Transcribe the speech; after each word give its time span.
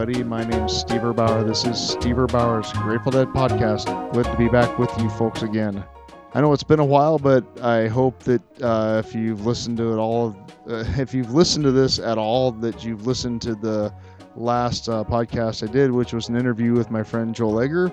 everybody. 0.00 0.24
My 0.24 0.42
name's 0.44 0.74
Steve 0.74 1.02
Urbauer. 1.02 1.46
This 1.46 1.66
is 1.66 1.78
Steve 1.78 2.16
Urbauer's 2.16 2.72
Grateful 2.72 3.12
Dead 3.12 3.28
podcast. 3.28 3.84
Glad 4.14 4.24
to 4.24 4.36
be 4.38 4.48
back 4.48 4.78
with 4.78 4.90
you 4.98 5.10
folks 5.10 5.42
again. 5.42 5.84
I 6.32 6.40
know 6.40 6.54
it's 6.54 6.62
been 6.62 6.80
a 6.80 6.84
while, 6.84 7.18
but 7.18 7.44
I 7.60 7.86
hope 7.86 8.18
that 8.20 8.40
uh, 8.62 9.02
if 9.04 9.14
you've 9.14 9.44
listened 9.44 9.76
to 9.76 9.92
it 9.92 9.98
all, 9.98 10.34
uh, 10.70 10.84
if 10.96 11.12
you've 11.12 11.34
listened 11.34 11.64
to 11.64 11.72
this 11.72 11.98
at 11.98 12.16
all, 12.16 12.50
that 12.52 12.82
you've 12.82 13.06
listened 13.06 13.42
to 13.42 13.54
the 13.54 13.92
last 14.36 14.88
uh, 14.88 15.04
podcast 15.04 15.68
I 15.68 15.70
did, 15.70 15.90
which 15.90 16.14
was 16.14 16.30
an 16.30 16.36
interview 16.36 16.72
with 16.72 16.90
my 16.90 17.02
friend 17.02 17.34
Joel 17.34 17.60
Egger. 17.60 17.92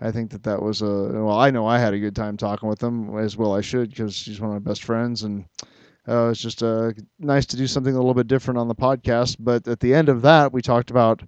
I 0.00 0.10
think 0.12 0.30
that 0.30 0.44
that 0.44 0.62
was 0.62 0.80
a 0.80 0.86
well. 0.86 1.38
I 1.38 1.50
know 1.50 1.66
I 1.66 1.78
had 1.78 1.92
a 1.92 1.98
good 1.98 2.16
time 2.16 2.38
talking 2.38 2.70
with 2.70 2.82
him 2.82 3.18
as 3.18 3.36
well. 3.36 3.54
I 3.54 3.60
should 3.60 3.90
because 3.90 4.18
he's 4.24 4.40
one 4.40 4.56
of 4.56 4.64
my 4.64 4.70
best 4.70 4.82
friends, 4.82 5.24
and 5.24 5.44
uh, 6.08 6.28
it's 6.28 6.40
just 6.40 6.62
uh, 6.62 6.92
nice 7.18 7.46
to 7.46 7.56
do 7.56 7.66
something 7.66 7.94
a 7.94 7.98
little 7.98 8.14
bit 8.14 8.26
different 8.26 8.58
on 8.58 8.68
the 8.68 8.74
podcast. 8.74 9.36
But 9.38 9.66
at 9.66 9.80
the 9.80 9.94
end 9.94 10.08
of 10.08 10.22
that, 10.22 10.52
we 10.52 10.60
talked 10.60 10.90
about 10.90 11.22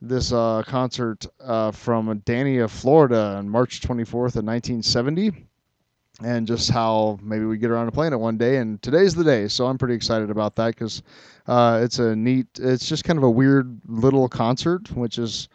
this 0.00 0.32
uh, 0.32 0.62
concert 0.66 1.26
uh, 1.40 1.70
from 1.70 2.20
Dania, 2.20 2.68
Florida, 2.68 3.36
on 3.38 3.48
March 3.48 3.80
24th 3.80 4.36
of 4.36 4.44
1970, 4.44 5.32
and 6.22 6.46
just 6.46 6.70
how 6.70 7.18
maybe 7.22 7.44
we 7.44 7.58
get 7.58 7.70
around 7.70 7.86
to 7.86 7.92
playing 7.92 8.12
it 8.12 8.20
one 8.20 8.38
day. 8.38 8.56
And 8.56 8.80
today's 8.82 9.14
the 9.14 9.24
day, 9.24 9.48
so 9.48 9.66
I'm 9.66 9.78
pretty 9.78 9.94
excited 9.94 10.30
about 10.30 10.56
that 10.56 10.74
because 10.74 11.02
uh, 11.46 11.80
it's 11.82 11.98
a 11.98 12.16
neat. 12.16 12.46
It's 12.58 12.88
just 12.88 13.04
kind 13.04 13.18
of 13.18 13.22
a 13.22 13.30
weird 13.30 13.80
little 13.86 14.28
concert, 14.28 14.90
which 14.92 15.18
is, 15.18 15.48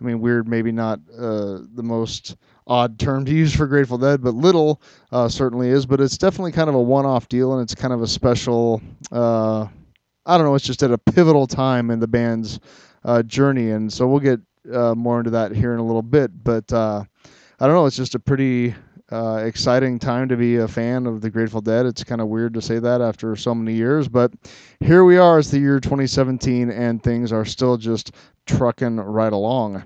I 0.00 0.04
mean, 0.04 0.20
weird 0.20 0.48
maybe 0.48 0.72
not 0.72 1.00
uh, 1.18 1.60
the 1.74 1.82
most 1.82 2.36
odd 2.66 2.98
term 2.98 3.24
to 3.24 3.32
use 3.32 3.54
for 3.54 3.66
Grateful 3.66 3.98
Dead, 3.98 4.22
but 4.22 4.34
little 4.34 4.80
uh, 5.12 5.28
certainly 5.28 5.68
is. 5.68 5.86
But 5.86 6.00
it's 6.00 6.18
definitely 6.18 6.52
kind 6.52 6.68
of 6.68 6.74
a 6.74 6.82
one-off 6.82 7.28
deal, 7.28 7.54
and 7.54 7.62
it's 7.62 7.74
kind 7.74 7.92
of 7.92 8.02
a 8.02 8.06
special. 8.06 8.82
Uh, 9.10 9.66
I 10.24 10.36
don't 10.36 10.46
know. 10.46 10.54
It's 10.54 10.64
just 10.64 10.82
at 10.82 10.90
a 10.90 10.98
pivotal 10.98 11.46
time 11.46 11.90
in 11.90 12.00
the 12.00 12.08
band's 12.08 12.58
uh, 13.04 13.22
journey, 13.22 13.70
and 13.70 13.92
so 13.92 14.06
we'll 14.06 14.20
get 14.20 14.40
uh, 14.72 14.94
more 14.94 15.18
into 15.18 15.30
that 15.30 15.52
here 15.52 15.72
in 15.72 15.78
a 15.78 15.84
little 15.86 16.02
bit. 16.02 16.30
But 16.42 16.70
uh, 16.72 17.04
I 17.60 17.66
don't 17.66 17.74
know. 17.74 17.86
It's 17.86 17.96
just 17.96 18.16
a 18.16 18.18
pretty 18.18 18.74
uh, 19.12 19.42
exciting 19.44 20.00
time 20.00 20.28
to 20.28 20.36
be 20.36 20.56
a 20.56 20.66
fan 20.66 21.06
of 21.06 21.20
the 21.20 21.30
Grateful 21.30 21.60
Dead. 21.60 21.86
It's 21.86 22.02
kind 22.02 22.20
of 22.20 22.26
weird 22.26 22.54
to 22.54 22.62
say 22.62 22.80
that 22.80 23.00
after 23.00 23.36
so 23.36 23.54
many 23.54 23.76
years, 23.76 24.08
but 24.08 24.32
here 24.80 25.04
we 25.04 25.16
are. 25.16 25.38
It's 25.38 25.50
the 25.50 25.60
year 25.60 25.78
2017, 25.78 26.70
and 26.70 27.00
things 27.00 27.30
are 27.32 27.44
still 27.44 27.76
just 27.76 28.12
trucking 28.46 28.96
right 28.96 29.32
along 29.32 29.84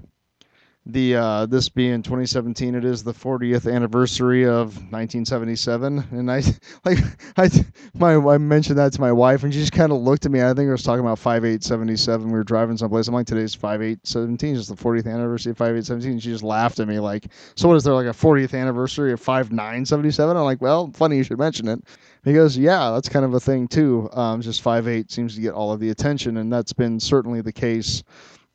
the 0.92 1.16
uh, 1.16 1.46
this 1.46 1.68
being 1.68 2.02
2017 2.02 2.74
it 2.74 2.84
is 2.84 3.02
the 3.02 3.12
40th 3.12 3.72
anniversary 3.72 4.44
of 4.44 4.76
1977 4.92 6.04
and 6.10 6.30
i 6.30 6.42
like 6.84 6.98
i 7.36 7.48
my 7.94 8.14
i 8.14 8.38
mentioned 8.38 8.78
that 8.78 8.92
to 8.92 9.00
my 9.00 9.12
wife 9.12 9.42
and 9.42 9.52
she 9.52 9.60
just 9.60 9.72
kind 9.72 9.92
of 9.92 9.98
looked 9.98 10.26
at 10.26 10.32
me. 10.32 10.42
I 10.42 10.54
think 10.54 10.68
I 10.68 10.72
was 10.72 10.82
talking 10.82 11.00
about 11.00 11.18
5877 11.18 12.26
we 12.26 12.32
were 12.32 12.44
driving 12.44 12.76
someplace. 12.76 13.08
I'm 13.08 13.14
like 13.14 13.26
today's 13.26 13.54
5817 13.54 14.56
it's 14.56 14.68
the 14.68 14.74
40th 14.74 15.06
anniversary 15.06 15.50
of 15.50 15.58
5817 15.58 16.20
she 16.20 16.30
just 16.30 16.44
laughed 16.44 16.80
at 16.80 16.88
me 16.88 16.98
like 16.98 17.26
so 17.54 17.68
what 17.68 17.76
is 17.76 17.84
there 17.84 17.94
like 17.94 18.06
a 18.06 18.10
40th 18.10 18.58
anniversary 18.58 19.12
of 19.12 19.20
5977 19.20 20.36
i'm 20.36 20.44
like 20.44 20.60
well 20.60 20.90
funny 20.94 21.16
you 21.16 21.22
should 21.22 21.38
mention 21.38 21.68
it. 21.68 21.82
He 22.24 22.32
goes 22.32 22.56
yeah 22.58 22.90
that's 22.90 23.08
kind 23.08 23.24
of 23.24 23.34
a 23.34 23.40
thing 23.40 23.68
too. 23.68 24.08
Um, 24.12 24.40
just 24.40 24.62
58 24.62 25.10
seems 25.10 25.34
to 25.34 25.40
get 25.40 25.54
all 25.54 25.72
of 25.72 25.80
the 25.80 25.90
attention 25.90 26.36
and 26.38 26.52
that's 26.52 26.72
been 26.72 27.00
certainly 27.00 27.40
the 27.40 27.52
case 27.52 28.02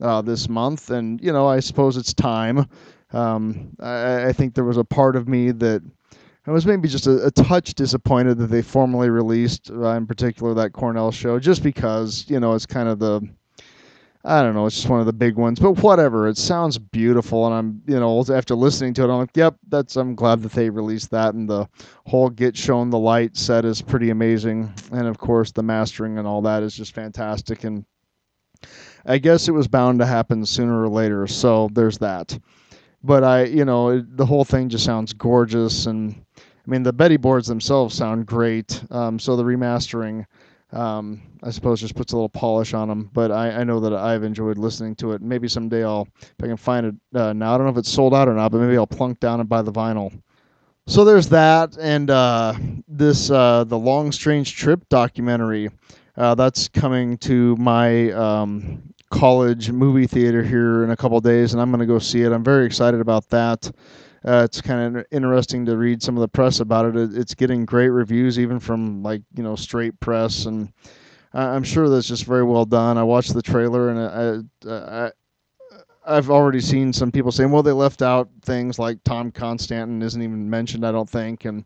uh, 0.01 0.21
this 0.21 0.49
month, 0.49 0.89
and 0.89 1.21
you 1.21 1.31
know, 1.31 1.47
I 1.47 1.59
suppose 1.59 1.97
it's 1.97 2.13
time. 2.13 2.67
Um, 3.11 3.75
I, 3.79 4.27
I, 4.27 4.33
think 4.33 4.55
there 4.55 4.63
was 4.63 4.77
a 4.77 4.83
part 4.83 5.15
of 5.15 5.27
me 5.27 5.51
that 5.51 5.81
I 6.47 6.51
was 6.51 6.65
maybe 6.65 6.89
just 6.89 7.07
a, 7.07 7.25
a 7.27 7.31
touch 7.31 7.73
disappointed 7.73 8.37
that 8.39 8.47
they 8.47 8.61
formally 8.61 9.09
released, 9.09 9.71
uh, 9.71 9.89
in 9.91 10.05
particular, 10.05 10.53
that 10.55 10.73
Cornell 10.73 11.11
show, 11.11 11.39
just 11.39 11.63
because 11.63 12.25
you 12.27 12.39
know 12.39 12.53
it's 12.55 12.65
kind 12.65 12.89
of 12.89 12.99
the 12.99 13.27
I 14.27 14.41
don't 14.41 14.55
know, 14.55 14.65
it's 14.65 14.75
just 14.75 14.89
one 14.89 14.99
of 14.99 15.05
the 15.05 15.13
big 15.13 15.35
ones, 15.35 15.59
but 15.59 15.83
whatever. 15.83 16.27
It 16.27 16.37
sounds 16.37 16.79
beautiful, 16.79 17.45
and 17.45 17.53
I'm, 17.53 17.81
you 17.85 17.99
know, 17.99 18.25
after 18.33 18.55
listening 18.55 18.95
to 18.95 19.03
it, 19.03 19.05
I'm 19.05 19.19
like, 19.19 19.37
yep, 19.37 19.55
that's. 19.67 19.95
I'm 19.97 20.15
glad 20.15 20.41
that 20.41 20.51
they 20.53 20.71
released 20.71 21.11
that, 21.11 21.35
and 21.35 21.47
the 21.47 21.69
whole 22.07 22.31
"Get 22.31 22.57
Shown 22.57 22.89
the 22.89 22.97
Light" 22.97 23.37
set 23.37 23.65
is 23.65 23.83
pretty 23.83 24.09
amazing, 24.09 24.73
and 24.91 25.07
of 25.07 25.19
course 25.19 25.51
the 25.51 25.61
mastering 25.61 26.17
and 26.17 26.27
all 26.27 26.41
that 26.41 26.63
is 26.63 26.75
just 26.75 26.93
fantastic, 26.93 27.65
and 27.65 27.85
I 29.05 29.17
guess 29.17 29.47
it 29.47 29.51
was 29.51 29.67
bound 29.67 29.99
to 29.99 30.05
happen 30.05 30.45
sooner 30.45 30.81
or 30.81 30.89
later. 30.89 31.27
So 31.27 31.69
there's 31.73 31.97
that. 31.99 32.37
But 33.03 33.23
I, 33.23 33.43
you 33.43 33.65
know, 33.65 34.01
the 34.01 34.25
whole 34.25 34.43
thing 34.43 34.67
just 34.67 34.83
sounds 34.83 35.13
gorgeous, 35.13 35.85
and 35.85 36.15
I 36.35 36.69
mean 36.69 36.81
the 36.81 36.91
Betty 36.91 37.17
boards 37.17 37.47
themselves 37.47 37.93
sound 37.93 38.25
great. 38.25 38.83
Um, 38.89 39.19
so 39.19 39.35
the 39.35 39.43
remastering, 39.43 40.25
um, 40.71 41.21
I 41.43 41.51
suppose, 41.51 41.79
just 41.79 41.95
puts 41.95 42.13
a 42.13 42.15
little 42.15 42.29
polish 42.29 42.73
on 42.73 42.87
them. 42.87 43.11
But 43.13 43.31
I, 43.31 43.51
I 43.51 43.63
know 43.63 43.79
that 43.79 43.93
I've 43.93 44.23
enjoyed 44.23 44.57
listening 44.57 44.95
to 44.95 45.11
it. 45.11 45.21
Maybe 45.21 45.47
someday 45.47 45.83
I'll, 45.83 46.07
if 46.19 46.43
I 46.43 46.47
can 46.47 46.57
find 46.57 46.87
it 46.87 46.95
uh, 47.19 47.33
now. 47.33 47.53
I 47.53 47.57
don't 47.57 47.67
know 47.67 47.71
if 47.71 47.77
it's 47.77 47.91
sold 47.91 48.15
out 48.15 48.27
or 48.27 48.33
not, 48.33 48.51
but 48.51 48.59
maybe 48.59 48.75
I'll 48.75 48.87
plunk 48.87 49.19
down 49.19 49.39
and 49.39 49.47
buy 49.47 49.61
the 49.61 49.71
vinyl. 49.71 50.11
So 50.87 51.03
there's 51.03 51.29
that, 51.29 51.77
and 51.79 52.09
uh, 52.09 52.53
this 52.87 53.29
uh, 53.29 53.65
the 53.65 53.77
Long 53.77 54.11
Strange 54.11 54.55
Trip 54.55 54.87
documentary. 54.89 55.69
Uh, 56.17 56.33
that's 56.33 56.69
coming 56.69 57.17
to 57.17 57.55
my 57.57 58.11
um, 58.11 58.93
college 59.09 59.71
movie 59.71 60.07
theater 60.07 60.43
here 60.43 60.83
in 60.83 60.91
a 60.91 60.97
couple 60.97 61.19
days, 61.21 61.53
and 61.53 61.61
I'm 61.61 61.69
going 61.69 61.79
to 61.79 61.85
go 61.85 61.99
see 61.99 62.23
it. 62.23 62.31
I'm 62.31 62.43
very 62.43 62.65
excited 62.65 62.99
about 62.99 63.29
that. 63.29 63.71
Uh, 64.25 64.41
it's 64.43 64.59
kind 64.59 64.97
of 64.97 65.05
interesting 65.11 65.65
to 65.67 65.77
read 65.77 66.01
some 66.01 66.17
of 66.17 66.21
the 66.21 66.27
press 66.27 66.59
about 66.59 66.95
it. 66.95 67.15
It's 67.15 67.35
getting 67.35 67.65
great 67.65 67.89
reviews, 67.89 68.39
even 68.39 68.59
from 68.59 69.03
like 69.03 69.21
you 69.35 69.43
know 69.43 69.55
straight 69.55 69.99
press, 69.99 70.45
and 70.45 70.71
I'm 71.33 71.63
sure 71.63 71.89
that's 71.89 72.07
just 72.07 72.25
very 72.25 72.43
well 72.43 72.65
done. 72.65 72.97
I 72.97 73.03
watched 73.03 73.33
the 73.33 73.41
trailer, 73.41 73.89
and 73.89 74.47
I, 74.67 74.71
I 74.71 75.11
I've 76.07 76.29
already 76.29 76.61
seen 76.61 76.93
some 76.93 77.11
people 77.11 77.31
saying, 77.31 77.51
well, 77.51 77.63
they 77.63 77.71
left 77.71 78.01
out 78.01 78.29
things 78.41 78.79
like 78.79 79.03
Tom 79.03 79.31
Constanten 79.31 80.03
isn't 80.03 80.21
even 80.21 80.49
mentioned, 80.49 80.85
I 80.85 80.91
don't 80.91 81.09
think, 81.09 81.45
and 81.45 81.65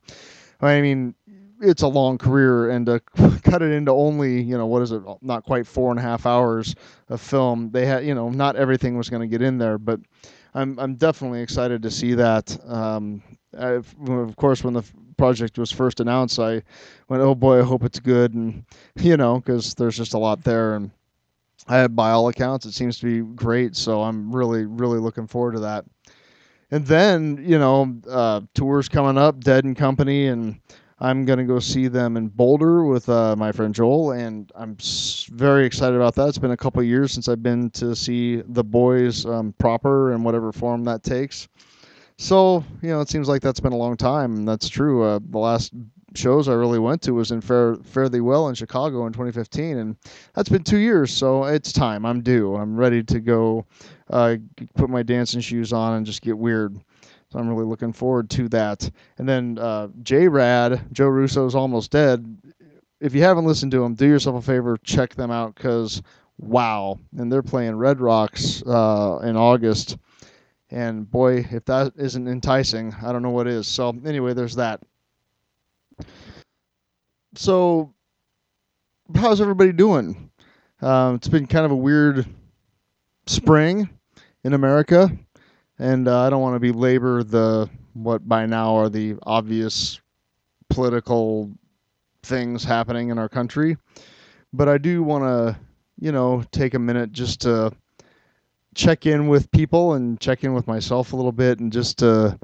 I 0.61 0.81
mean, 0.81 1.15
it's 1.61 1.81
a 1.81 1.87
long 1.87 2.17
career 2.17 2.69
and 2.69 2.85
to 2.85 2.99
cut 3.43 3.61
it 3.61 3.71
into 3.71 3.91
only 3.91 4.41
you 4.41 4.57
know 4.57 4.65
what 4.65 4.81
is 4.81 4.91
it 4.91 5.01
not 5.21 5.43
quite 5.43 5.67
four 5.67 5.91
and 5.91 5.99
a 5.99 6.01
half 6.01 6.25
hours 6.25 6.75
of 7.09 7.19
film 7.19 7.69
they 7.71 7.85
had 7.85 8.05
you 8.05 8.15
know 8.15 8.29
not 8.29 8.55
everything 8.55 8.97
was 8.97 9.09
going 9.09 9.21
to 9.21 9.27
get 9.27 9.41
in 9.41 9.57
there 9.57 9.77
but 9.77 9.99
i'm 10.53 10.77
i'm 10.79 10.95
definitely 10.95 11.41
excited 11.41 11.81
to 11.81 11.91
see 11.91 12.13
that. 12.13 12.57
Um, 12.67 13.21
I've, 13.57 13.93
of 14.07 14.35
course 14.35 14.63
when 14.63 14.73
the 14.75 14.83
project 15.17 15.57
was 15.57 15.71
first 15.71 15.99
announced 15.99 16.39
i 16.39 16.61
went 17.09 17.21
oh 17.21 17.35
boy 17.35 17.59
i 17.59 17.63
hope 17.63 17.83
it's 17.83 17.99
good 17.99 18.33
and 18.33 18.63
you 18.95 19.17
know 19.17 19.39
because 19.39 19.73
there's 19.73 19.97
just 19.97 20.13
a 20.13 20.19
lot 20.19 20.43
there 20.43 20.75
and 20.75 20.91
I, 21.67 21.87
by 21.87 22.11
all 22.11 22.29
accounts 22.29 22.65
it 22.65 22.73
seems 22.73 22.99
to 22.99 23.05
be 23.05 23.35
great 23.35 23.75
so 23.75 24.01
i'm 24.01 24.33
really 24.33 24.65
really 24.65 24.99
looking 24.99 25.27
forward 25.27 25.53
to 25.53 25.59
that. 25.61 25.85
And 26.71 26.85
then 26.85 27.43
you 27.45 27.57
know 27.57 27.99
uh, 28.07 28.41
tours 28.53 28.87
coming 28.87 29.17
up 29.17 29.43
dead 29.43 29.65
and 29.65 29.75
company 29.75 30.27
and 30.27 30.59
I'm 31.01 31.23
going 31.23 31.39
to 31.39 31.45
go 31.45 31.59
see 31.59 31.87
them 31.87 32.17
in 32.17 32.27
Boulder 32.27 32.83
with 32.83 33.07
uh, 33.07 33.35
my 33.37 33.51
friend 33.53 33.73
Joel, 33.73 34.11
and 34.11 34.51
I'm 34.53 34.75
very 35.31 35.65
excited 35.65 35.95
about 35.95 36.13
that. 36.15 36.27
It's 36.27 36.37
been 36.37 36.51
a 36.51 36.57
couple 36.57 36.83
years 36.83 37.13
since 37.13 37.29
I've 37.29 37.41
been 37.41 37.69
to 37.71 37.95
see 37.95 38.41
the 38.47 38.63
boys 38.63 39.25
um, 39.25 39.53
proper 39.59 40.13
in 40.13 40.23
whatever 40.23 40.51
form 40.51 40.83
that 40.85 41.03
takes. 41.03 41.47
So, 42.17 42.65
you 42.81 42.89
know, 42.89 42.99
it 42.99 43.07
seems 43.07 43.29
like 43.29 43.41
that's 43.41 43.61
been 43.61 43.71
a 43.71 43.77
long 43.77 43.95
time, 43.95 44.35
and 44.35 44.47
that's 44.47 44.67
true. 44.67 45.03
Uh, 45.03 45.19
the 45.29 45.37
last 45.37 45.71
shows 46.15 46.49
I 46.49 46.53
really 46.53 46.79
went 46.79 47.01
to 47.03 47.11
was 47.11 47.31
in 47.31 47.39
Fare 47.39 48.09
Thee 48.09 48.19
Well 48.19 48.49
in 48.49 48.55
Chicago 48.55 49.05
in 49.05 49.13
2015, 49.13 49.77
and 49.77 49.95
that's 50.33 50.49
been 50.49 50.63
two 50.63 50.79
years, 50.79 51.13
so 51.13 51.45
it's 51.45 51.71
time. 51.71 52.05
I'm 52.05 52.21
due. 52.21 52.55
I'm 52.55 52.75
ready 52.75 53.03
to 53.03 53.21
go 53.21 53.65
uh, 54.09 54.35
put 54.75 54.89
my 54.89 55.03
dancing 55.03 55.39
shoes 55.39 55.71
on 55.71 55.93
and 55.93 56.05
just 56.05 56.21
get 56.21 56.37
weird. 56.37 56.77
So 57.31 57.39
I'm 57.39 57.47
really 57.47 57.65
looking 57.65 57.93
forward 57.93 58.29
to 58.31 58.49
that. 58.49 58.89
And 59.17 59.29
then 59.29 59.57
uh, 59.59 59.89
J 60.01 60.27
Rad, 60.27 60.87
Joe 60.91 61.09
Russo's 61.09 61.55
Almost 61.55 61.91
Dead. 61.91 62.37
If 62.99 63.13
you 63.13 63.21
haven't 63.21 63.45
listened 63.45 63.71
to 63.73 63.79
them, 63.79 63.93
do 63.93 64.07
yourself 64.07 64.35
a 64.35 64.45
favor, 64.45 64.77
check 64.83 65.13
them 65.13 65.31
out 65.31 65.55
because 65.55 66.01
wow. 66.37 66.99
And 67.17 67.31
they're 67.31 67.43
playing 67.43 67.75
Red 67.75 68.01
Rocks 68.01 68.63
uh, 68.65 69.19
in 69.23 69.37
August. 69.37 69.97
And 70.71 71.09
boy, 71.09 71.45
if 71.51 71.65
that 71.65 71.93
isn't 71.97 72.27
enticing, 72.27 72.95
I 73.03 73.11
don't 73.11 73.21
know 73.21 73.29
what 73.29 73.47
is. 73.47 73.67
So 73.67 73.95
anyway, 74.05 74.33
there's 74.33 74.55
that. 74.55 74.81
So, 77.35 77.93
how's 79.15 79.39
everybody 79.39 79.71
doing? 79.71 80.31
Um, 80.81 81.15
it's 81.15 81.27
been 81.27 81.45
kind 81.45 81.65
of 81.65 81.71
a 81.71 81.75
weird 81.75 82.25
spring 83.27 83.89
in 84.43 84.53
America 84.53 85.11
and 85.79 86.07
uh, 86.07 86.21
I 86.21 86.29
don't 86.29 86.41
want 86.41 86.55
to 86.55 86.59
belabor 86.73 87.23
the 87.23 87.69
what 87.93 88.27
by 88.27 88.45
now 88.45 88.75
are 88.75 88.89
the 88.89 89.15
obvious 89.23 89.99
political 90.69 91.51
things 92.21 92.63
happening 92.63 93.09
in 93.09 93.17
our 93.17 93.29
country, 93.29 93.77
but 94.53 94.69
I 94.69 94.77
do 94.77 95.01
want 95.01 95.23
to, 95.23 95.59
you 95.99 96.11
know, 96.11 96.43
take 96.51 96.73
a 96.73 96.79
minute 96.79 97.11
just 97.11 97.41
to 97.41 97.71
check 98.75 99.05
in 99.05 99.27
with 99.27 99.49
people 99.51 99.93
and 99.93 100.19
check 100.19 100.43
in 100.43 100.53
with 100.53 100.67
myself 100.67 101.13
a 101.13 101.15
little 101.15 101.31
bit, 101.31 101.59
and 101.59 101.71
just 101.71 101.97
to, 101.99 102.37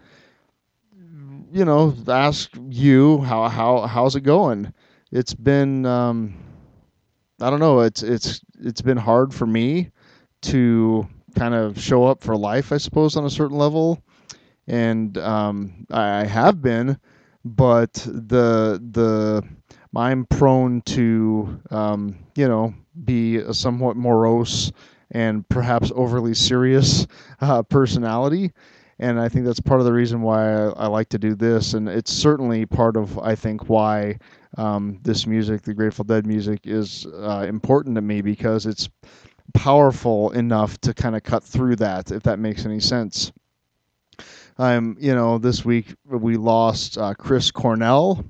you 1.51 1.65
know, 1.65 1.95
ask 2.07 2.49
you 2.69 3.19
how 3.19 3.47
how 3.49 3.81
how's 3.81 4.15
it 4.15 4.21
going. 4.21 4.73
It's 5.11 5.33
been, 5.33 5.85
um, 5.85 6.35
I 7.39 7.49
don't 7.49 7.59
know, 7.59 7.81
it's 7.81 8.01
it's 8.01 8.41
it's 8.59 8.81
been 8.81 8.97
hard 8.97 9.33
for 9.33 9.45
me 9.45 9.91
to 10.43 11.07
kind 11.35 11.53
of 11.53 11.79
show 11.79 12.05
up 12.05 12.23
for 12.23 12.35
life, 12.35 12.71
I 12.71 12.77
suppose, 12.77 13.15
on 13.15 13.25
a 13.25 13.29
certain 13.29 13.57
level, 13.57 14.01
and 14.67 15.17
um, 15.17 15.85
I 15.91 16.25
have 16.25 16.61
been, 16.61 16.97
but 17.43 17.93
the 17.93 18.81
the 18.91 19.43
I'm 19.95 20.25
prone 20.25 20.81
to 20.81 21.61
um, 21.71 22.17
you 22.35 22.47
know 22.47 22.73
be 23.03 23.37
a 23.37 23.53
somewhat 23.53 23.95
morose 23.97 24.71
and 25.11 25.47
perhaps 25.49 25.91
overly 25.95 26.33
serious 26.33 27.07
uh, 27.41 27.63
personality. 27.63 28.51
And 28.97 29.19
I 29.19 29.27
think 29.27 29.45
that's 29.45 29.59
part 29.59 29.81
of 29.81 29.85
the 29.85 29.93
reason 29.93 30.21
why 30.21 30.53
I, 30.53 30.69
I, 30.69 30.87
like 30.87 31.09
to 31.09 31.17
do 31.17 31.35
this. 31.35 31.73
And 31.73 31.89
it's 31.89 32.11
certainly 32.11 32.65
part 32.65 32.95
of, 32.95 33.19
I 33.19 33.35
think, 33.35 33.67
why 33.67 34.17
um, 34.57 34.99
this 35.03 35.27
music, 35.27 35.63
the 35.63 35.73
Grateful 35.73 36.05
Dead 36.05 36.25
music, 36.25 36.61
is 36.63 37.05
uh, 37.05 37.45
important 37.47 37.95
to 37.95 38.01
me 38.01 38.21
because 38.21 38.65
it's 38.65 38.87
powerful 39.53 40.31
enough 40.31 40.79
to 40.81 40.93
kind 40.93 41.15
of 41.15 41.23
cut 41.23 41.43
through 41.43 41.77
that, 41.77 42.11
if 42.11 42.23
that 42.23 42.39
makes 42.39 42.65
any 42.65 42.79
sense. 42.79 43.31
Um, 44.57 44.95
you 44.99 45.13
know, 45.13 45.37
this 45.37 45.65
week 45.65 45.95
we 46.05 46.37
lost 46.37 46.97
uh, 46.97 47.13
Chris 47.13 47.51
Cornell 47.51 48.23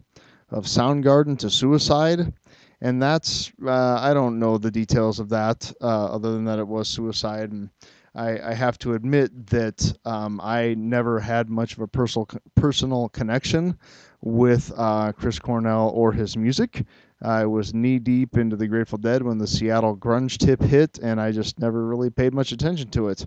of 0.49 0.65
Soundgarden 0.65 1.37
to 1.39 1.49
suicide 1.49 2.33
and 2.81 3.01
that's 3.01 3.51
uh, 3.65 3.99
I 3.99 4.13
don't 4.13 4.39
know 4.39 4.57
the 4.57 4.71
details 4.71 5.19
of 5.19 5.29
that 5.29 5.71
uh, 5.81 6.05
other 6.05 6.31
than 6.33 6.45
that 6.45 6.59
it 6.59 6.67
was 6.67 6.87
suicide 6.87 7.51
and 7.51 7.69
I, 8.13 8.51
I 8.51 8.53
have 8.53 8.77
to 8.79 8.93
admit 8.93 9.47
that 9.47 9.93
um, 10.05 10.39
I 10.41 10.75
never 10.77 11.19
had 11.19 11.49
much 11.49 11.73
of 11.73 11.79
a 11.79 11.87
personal 11.87 12.27
personal 12.55 13.09
connection 13.09 13.77
with 14.21 14.71
uh, 14.77 15.11
Chris 15.11 15.37
Cornell 15.39 15.91
or 15.93 16.11
his 16.13 16.37
music. 16.37 16.85
I 17.21 17.45
was 17.45 17.73
knee 17.73 17.99
deep 17.99 18.37
into 18.37 18.55
the 18.55 18.67
Grateful 18.67 18.97
Dead 18.97 19.23
when 19.23 19.37
the 19.37 19.47
Seattle 19.47 19.95
grunge 19.95 20.37
tip 20.37 20.61
hit, 20.61 20.99
and 21.01 21.19
I 21.19 21.31
just 21.31 21.59
never 21.59 21.85
really 21.85 22.09
paid 22.09 22.33
much 22.33 22.51
attention 22.51 22.89
to 22.91 23.09
it. 23.09 23.25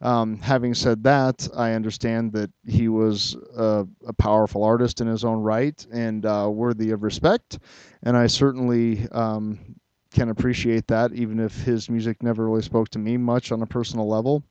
Um, 0.00 0.38
having 0.38 0.74
said 0.74 1.02
that, 1.04 1.48
I 1.56 1.72
understand 1.72 2.32
that 2.32 2.50
he 2.66 2.88
was 2.88 3.36
a, 3.56 3.86
a 4.06 4.12
powerful 4.12 4.62
artist 4.62 5.00
in 5.00 5.06
his 5.06 5.24
own 5.24 5.40
right 5.40 5.86
and 5.90 6.24
uh, 6.26 6.48
worthy 6.52 6.90
of 6.90 7.02
respect, 7.02 7.58
and 8.02 8.16
I 8.16 8.26
certainly 8.26 9.08
um, 9.10 9.58
can 10.12 10.28
appreciate 10.28 10.86
that, 10.88 11.12
even 11.12 11.40
if 11.40 11.62
his 11.62 11.88
music 11.88 12.22
never 12.22 12.46
really 12.46 12.62
spoke 12.62 12.88
to 12.90 12.98
me 12.98 13.16
much 13.16 13.52
on 13.52 13.62
a 13.62 13.66
personal 13.66 14.08
level. 14.08 14.42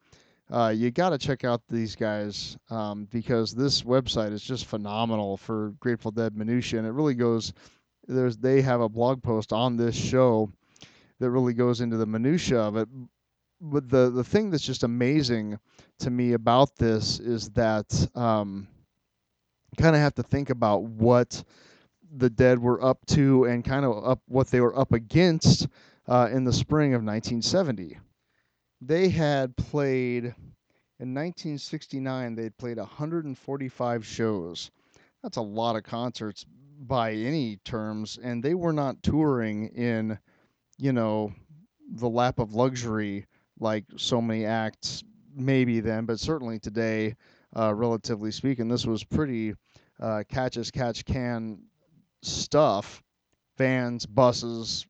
Uh, 0.50 0.75
you 0.76 0.90
got 0.90 1.08
to 1.10 1.19
check 1.19 1.42
out 1.42 1.62
these 1.69 1.96
guys 1.96 2.56
um, 2.70 3.08
because 3.10 3.52
this 3.52 3.82
website 3.82 4.32
is 4.32 4.42
just 4.42 4.66
phenomenal 4.66 5.36
for 5.36 5.75
Grateful 5.81 6.10
Dead 6.10 6.36
minutia, 6.36 6.78
and 6.78 6.88
it 6.88 6.92
really 6.92 7.14
goes. 7.14 7.52
There's 8.06 8.36
they 8.36 8.60
have 8.60 8.82
a 8.82 8.88
blog 8.88 9.22
post 9.22 9.52
on 9.52 9.76
this 9.76 9.96
show 9.96 10.52
that 11.25 11.31
really 11.31 11.55
goes 11.55 11.81
into 11.81 11.97
the 11.97 12.05
minutia 12.05 12.61
of 12.61 12.76
it, 12.76 12.87
but 13.62 13.88
the 13.88 14.11
the 14.11 14.23
thing 14.23 14.50
that's 14.50 14.62
just 14.62 14.82
amazing 14.82 15.59
to 16.00 16.11
me 16.11 16.35
about 16.35 16.76
this 16.76 17.19
is 17.19 17.49
that 17.50 17.87
um, 18.15 18.69
kind 19.79 19.96
of 19.96 20.03
have 20.03 20.15
to 20.17 20.22
think 20.22 20.51
about 20.51 20.82
what 20.82 21.43
the 22.17 22.29
dead 22.29 22.58
were 22.58 22.84
up 22.84 23.05
to 23.06 23.44
and 23.44 23.65
kind 23.65 23.87
of 23.87 24.05
up 24.05 24.20
what 24.29 24.48
they 24.48 24.60
were 24.60 24.79
up 24.79 24.93
against 24.93 25.67
uh, 26.06 26.29
in 26.31 26.44
the 26.44 26.53
spring 26.53 26.93
of 26.93 27.03
1970. 27.03 27.98
They 28.82 29.08
had 29.08 29.56
played 29.56 30.25
in 31.01 31.15
1969. 31.15 32.34
They 32.34 32.43
had 32.43 32.58
played 32.58 32.77
145 32.77 34.06
shows. 34.06 34.70
That's 35.22 35.39
a 35.39 35.43
lot 35.43 35.77
of 35.77 35.84
concerts 35.84 36.44
by 36.81 37.13
any 37.13 37.56
terms, 37.65 38.19
and 38.22 38.43
they 38.43 38.55
were 38.55 38.72
not 38.72 39.03
touring 39.03 39.69
in, 39.69 40.19
you 40.78 40.93
know, 40.93 41.32
the 41.96 42.08
lap 42.08 42.38
of 42.38 42.54
luxury 42.54 43.26
like 43.60 43.84
so 43.96 44.20
many 44.20 44.44
acts 44.44 45.04
maybe 45.34 45.81
then, 45.81 46.04
but 46.04 46.20
certainly 46.20 46.58
today, 46.58 47.14
uh, 47.56 47.74
relatively 47.74 48.31
speaking, 48.31 48.69
this 48.69 48.86
was 48.86 49.04
pretty 49.04 49.54
uh, 50.00 50.22
catch 50.28 50.56
as 50.56 50.70
catch 50.70 51.04
can 51.04 51.58
stuff 52.22 53.02
vans, 53.56 54.06
buses, 54.06 54.86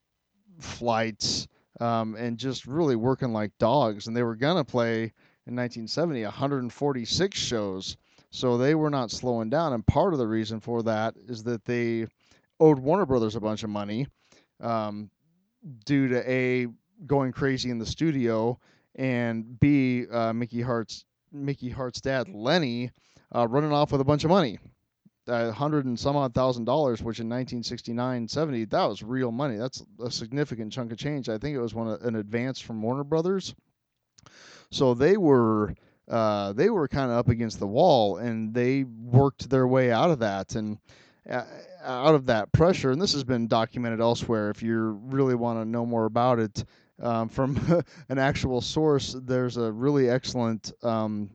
flights, 0.59 1.47
um, 1.81 2.15
and 2.15 2.39
just 2.39 2.67
really 2.67 2.97
working 2.97 3.33
like 3.33 3.53
dogs. 3.59 4.07
And 4.07 4.17
they 4.17 4.23
were 4.23 4.37
going 4.37 4.57
to 4.57 4.65
play 4.65 5.13
in 5.47 5.55
1970 5.57 6.23
146 6.23 7.39
shows. 7.39 7.97
So 8.31 8.57
they 8.57 8.75
were 8.75 8.91
not 8.91 9.11
slowing 9.11 9.51
down. 9.51 9.73
And 9.73 9.87
part 9.87 10.13
of 10.13 10.19
the 10.19 10.27
reason 10.27 10.61
for 10.61 10.83
that 10.85 11.15
is 11.29 11.43
that 11.45 11.65
they 11.65 12.07
owed 12.59 12.79
Warner 12.79 13.07
Brothers 13.07 13.37
a 13.37 13.41
bunch 13.41 13.63
of 13.63 13.71
money 13.71 14.07
um, 14.61 15.11
due 15.85 16.09
to 16.09 16.31
A, 16.31 16.67
going 17.07 17.33
crazy 17.33 17.71
in 17.71 17.79
the 17.79 17.87
studio, 17.87 18.59
and 18.95 19.59
B, 19.59 20.07
uh, 20.11 20.33
Mickey 20.33 20.61
Hart's 20.61 21.05
Mickey 21.33 21.69
Hart's 21.69 22.01
dad 22.01 22.29
Lenny 22.29 22.93
uh, 23.35 23.47
running 23.49 23.73
off 23.73 23.93
with 23.93 24.01
a 24.01 24.05
bunch 24.05 24.25
of 24.25 24.31
money, 24.31 24.59
a 25.27 25.51
hundred 25.51 25.85
and 25.85 25.99
some 25.99 26.17
odd 26.17 26.35
thousand 26.35 26.65
dollars, 26.65 27.01
which 27.03 27.19
in 27.19 27.29
1969, 27.29 28.29
70, 28.29 28.65
that 28.67 28.85
was 28.85 29.03
real 29.03 29.33
money. 29.33 29.57
That's 29.57 29.83
a 30.01 30.11
significant 30.11 30.73
chunk 30.73 30.93
of 30.93 30.99
change. 30.99 31.29
I 31.29 31.39
think 31.39 31.57
it 31.57 31.61
was 31.61 31.75
one 31.75 31.89
an 31.89 32.17
advance 32.17 32.61
from 32.61 32.81
Warner 32.81 33.05
Brothers. 33.05 33.55
So 34.71 34.95
they 34.95 35.17
were 35.17 35.75
uh, 36.09 36.53
they 36.53 36.71
were 36.71 36.87
kind 36.87 37.11
of 37.11 37.17
up 37.19 37.29
against 37.29 37.59
the 37.59 37.67
wall, 37.67 38.19
and 38.19 38.55
they 38.55 38.85
worked 38.85 39.49
their 39.51 39.67
way 39.67 39.91
out 39.91 40.11
of 40.11 40.21
that 40.21 40.55
and 40.55 40.79
out 41.29 42.15
of 42.15 42.27
that 42.27 42.53
pressure. 42.53 42.91
And 42.91 43.01
this 43.01 43.13
has 43.13 43.25
been 43.25 43.47
documented 43.47 44.01
elsewhere. 44.01 44.51
If 44.51 44.63
you 44.63 45.01
really 45.05 45.35
want 45.35 45.61
to 45.61 45.65
know 45.65 45.87
more 45.87 46.05
about 46.05 46.39
it, 46.39 46.65
um, 47.03 47.29
from 47.29 47.83
an 48.09 48.19
actual 48.19 48.61
source. 48.61 49.17
There's 49.23 49.57
a 49.57 49.73
really 49.73 50.11
excellent 50.11 50.73
um, 50.83 51.31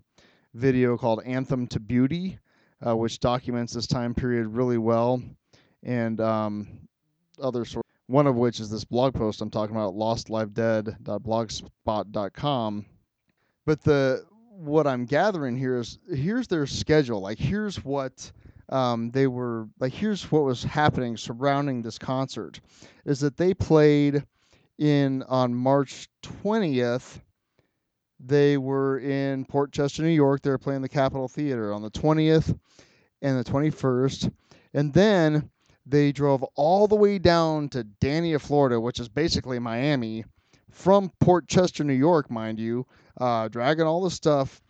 video 0.54 0.98
called 0.98 1.22
Anthem 1.26 1.68
to 1.68 1.80
Beauty, 1.80 2.38
uh, 2.86 2.94
which 2.96 3.20
documents 3.20 3.74
this 3.74 3.88
time 3.88 4.14
period 4.14 4.46
really 4.48 4.78
well, 4.78 5.22
and 5.84 6.22
um, 6.22 6.68
other 7.42 7.66
sources. 7.66 7.90
one 8.08 8.28
of 8.28 8.36
which 8.36 8.60
is 8.60 8.70
this 8.70 8.84
blog 8.86 9.14
post 9.14 9.42
I'm 9.42 9.50
talking 9.50 9.76
about, 9.76 9.96
lostlivedead.blogspot.com. 9.96 12.86
But 13.66 13.84
the 13.84 14.24
what 14.52 14.88
I'm 14.88 15.06
gathering 15.06 15.58
here 15.58 15.78
is 15.78 16.00
here's 16.12 16.48
their 16.48 16.68
schedule. 16.68 17.22
Like 17.22 17.40
here's 17.40 17.86
what 17.86 18.32
um, 18.70 19.12
they 19.12 19.28
were 19.28 19.68
like. 19.80 19.94
Here's 19.94 20.32
what 20.32 20.44
was 20.44 20.64
happening 20.64 21.18
surrounding 21.18 21.82
this 21.82 21.98
concert, 21.98 22.60
is 23.06 23.20
that 23.20 23.38
they 23.38 23.54
played 23.54 24.24
in 24.78 25.24
on 25.24 25.54
March 25.54 26.08
20th. 26.24 27.22
They 28.20 28.58
were 28.58 29.00
in 29.00 29.46
Port 29.46 29.72
Chester, 29.72 30.04
New 30.04 30.10
York. 30.10 30.42
They 30.42 30.50
were 30.50 30.58
playing 30.58 30.82
the 30.82 30.90
Capitol 30.90 31.28
Theater 31.28 31.74
on 31.74 31.82
the 31.82 31.92
20th 31.92 32.58
and 33.22 33.38
the 33.38 33.44
21st, 33.44 34.32
and 34.74 34.94
then 34.94 35.50
they 35.86 36.12
drove 36.12 36.44
all 36.56 36.88
the 36.88 36.96
way 36.96 37.18
down 37.18 37.70
to 37.70 37.84
Dania, 38.00 38.40
Florida, 38.40 38.80
which 38.80 39.00
is 39.00 39.10
basically 39.10 39.60
Miami, 39.60 40.24
from 40.70 41.12
Port 41.20 41.48
Chester, 41.48 41.84
New 41.84 41.94
York, 41.94 42.30
mind 42.30 42.60
you, 42.60 42.86
uh, 43.20 43.48
dragging 43.48 43.86
all 43.86 44.04
the 44.04 44.12
stuff 44.12 44.62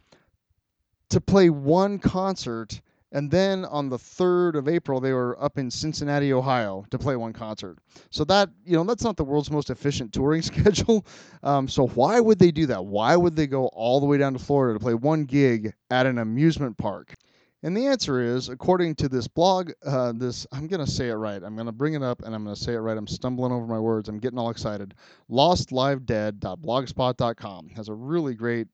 to 1.09 1.19
play 1.19 1.49
one 1.49 1.99
concert. 1.99 2.81
And 3.11 3.31
then 3.31 3.65
on 3.65 3.89
the 3.89 3.97
3rd 3.97 4.55
of 4.55 4.67
April, 4.67 4.99
they 4.99 5.13
were 5.13 5.41
up 5.41 5.57
in 5.57 5.71
Cincinnati, 5.71 6.31
Ohio 6.31 6.85
to 6.91 6.99
play 6.99 7.15
one 7.15 7.33
concert. 7.33 7.79
So 8.11 8.23
that, 8.25 8.49
you 8.63 8.77
know, 8.77 8.83
that's 8.83 9.03
not 9.03 9.17
the 9.17 9.23
world's 9.23 9.49
most 9.49 9.71
efficient 9.71 10.13
touring 10.13 10.41
schedule. 10.43 11.07
Um, 11.41 11.67
so 11.67 11.87
why 11.87 12.19
would 12.19 12.37
they 12.37 12.51
do 12.51 12.67
that? 12.67 12.85
Why 12.85 13.15
would 13.15 13.35
they 13.35 13.47
go 13.47 13.67
all 13.67 13.99
the 13.99 14.05
way 14.05 14.19
down 14.19 14.33
to 14.33 14.39
Florida 14.39 14.77
to 14.77 14.83
play 14.83 14.93
one 14.93 15.25
gig 15.25 15.73
at 15.89 16.05
an 16.05 16.19
amusement 16.19 16.77
park? 16.77 17.15
And 17.61 17.75
the 17.75 17.87
answer 17.87 18.21
is, 18.21 18.47
according 18.47 18.95
to 18.95 19.09
this 19.09 19.27
blog, 19.27 19.71
uh, 19.85 20.13
this 20.15 20.47
I'm 20.53 20.69
to 20.69 20.87
say 20.87 21.09
it 21.09 21.15
right. 21.15 21.43
I'm 21.43 21.57
to 21.57 21.73
bring 21.73 21.93
it 21.93 22.03
up 22.03 22.21
and 22.21 22.33
I'm 22.33 22.45
to 22.45 22.55
say 22.55 22.71
it 22.73 22.77
right. 22.77 22.97
I'm 22.97 23.07
stumbling 23.07 23.51
over 23.51 23.67
my 23.67 23.79
words. 23.79 24.07
I'm 24.07 24.19
getting 24.19 24.39
all 24.39 24.49
excited. 24.49 24.93
LostLiveDead.blogspot.com 25.29 27.69
has 27.75 27.89
a 27.89 27.93
really 27.93 28.33
great 28.33 28.67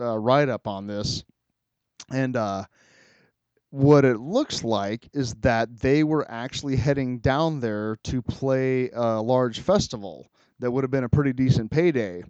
uh, 0.00 0.18
write 0.18 0.48
up 0.48 0.66
on 0.66 0.88
this. 0.88 1.22
And 2.10 2.34
uh, 2.36 2.64
what 3.72 4.04
it 4.04 4.18
looks 4.20 4.62
like 4.62 5.08
is 5.12 5.34
that 5.34 5.80
they 5.80 6.04
were 6.04 6.30
actually 6.30 6.76
heading 6.76 7.18
down 7.18 7.60
there 7.60 7.96
to 8.04 8.22
play 8.22 8.90
a 8.90 9.20
large 9.20 9.60
festival 9.60 10.30
that 10.60 10.70
would 10.70 10.84
have 10.84 10.90
been 10.90 11.04
a 11.04 11.08
pretty 11.08 11.32
decent 11.32 11.70
payday. 11.70 12.22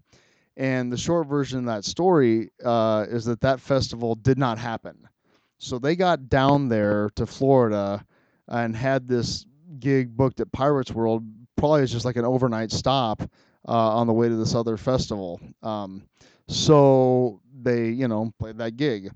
And 0.56 0.92
the 0.92 0.96
short 0.96 1.26
version 1.28 1.58
of 1.60 1.64
that 1.66 1.84
story 1.84 2.50
uh, 2.64 3.06
is 3.08 3.24
that 3.26 3.40
that 3.42 3.60
festival 3.60 4.14
did 4.14 4.38
not 4.38 4.58
happen 4.58 5.08
so 5.62 5.78
they 5.78 5.94
got 5.94 6.28
down 6.28 6.68
there 6.68 7.08
to 7.14 7.24
Florida 7.24 8.04
and 8.48 8.74
had 8.74 9.06
this 9.06 9.46
gig 9.78 10.16
booked 10.16 10.40
at 10.40 10.50
Pirates 10.50 10.90
World, 10.90 11.22
probably 11.56 11.82
as 11.82 11.92
just 11.92 12.04
like 12.04 12.16
an 12.16 12.24
overnight 12.24 12.72
stop 12.72 13.22
uh, 13.68 13.96
on 13.96 14.08
the 14.08 14.12
way 14.12 14.28
to 14.28 14.34
this 14.34 14.56
other 14.56 14.76
festival. 14.76 15.40
Um, 15.62 16.02
so 16.48 17.40
they, 17.62 17.90
you 17.90 18.08
know, 18.08 18.32
played 18.40 18.58
that 18.58 18.76
gig. 18.76 19.12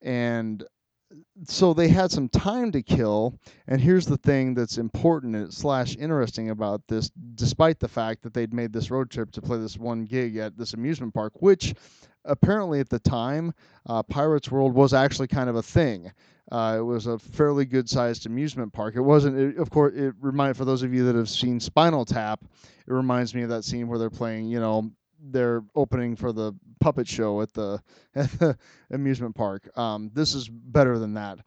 And 0.00 0.64
so 1.44 1.72
they 1.72 1.88
had 1.88 2.10
some 2.10 2.28
time 2.28 2.72
to 2.72 2.82
kill. 2.82 3.38
And 3.66 3.80
here's 3.80 4.06
the 4.06 4.16
thing 4.18 4.54
that's 4.54 4.78
important 4.78 5.52
slash 5.54 5.96
interesting 5.96 6.50
about 6.50 6.82
this, 6.88 7.10
despite 7.34 7.78
the 7.78 7.88
fact 7.88 8.22
that 8.22 8.34
they'd 8.34 8.52
made 8.52 8.72
this 8.72 8.90
road 8.90 9.10
trip 9.10 9.30
to 9.32 9.42
play 9.42 9.58
this 9.58 9.78
one 9.78 10.04
gig 10.04 10.36
at 10.36 10.56
this 10.56 10.74
amusement 10.74 11.14
park, 11.14 11.32
which 11.40 11.74
apparently 12.24 12.80
at 12.80 12.88
the 12.88 12.98
time, 12.98 13.52
uh, 13.86 14.02
Pirates 14.02 14.50
World 14.50 14.74
was 14.74 14.92
actually 14.92 15.28
kind 15.28 15.48
of 15.48 15.56
a 15.56 15.62
thing. 15.62 16.12
Uh, 16.50 16.76
it 16.78 16.82
was 16.82 17.06
a 17.06 17.18
fairly 17.18 17.64
good 17.66 17.88
sized 17.88 18.26
amusement 18.26 18.72
park. 18.72 18.96
It 18.96 19.00
wasn't, 19.00 19.38
it, 19.38 19.58
of 19.58 19.70
course, 19.70 19.94
it 19.94 20.14
reminded, 20.20 20.56
for 20.56 20.64
those 20.64 20.82
of 20.82 20.94
you 20.94 21.04
that 21.04 21.14
have 21.14 21.28
seen 21.28 21.60
Spinal 21.60 22.04
Tap, 22.04 22.42
it 22.42 22.92
reminds 22.92 23.34
me 23.34 23.42
of 23.42 23.50
that 23.50 23.64
scene 23.64 23.86
where 23.86 23.98
they're 23.98 24.08
playing, 24.10 24.46
you 24.48 24.60
know, 24.60 24.90
they're 25.20 25.62
opening 25.74 26.16
for 26.16 26.32
the 26.32 26.54
puppet 26.80 27.08
show 27.08 27.40
at 27.40 27.52
the, 27.52 27.82
at 28.14 28.30
the 28.38 28.56
amusement 28.90 29.34
park. 29.34 29.68
Um, 29.76 30.10
this 30.14 30.34
is 30.34 30.48
better 30.48 30.98
than 30.98 31.14
that. 31.14 31.38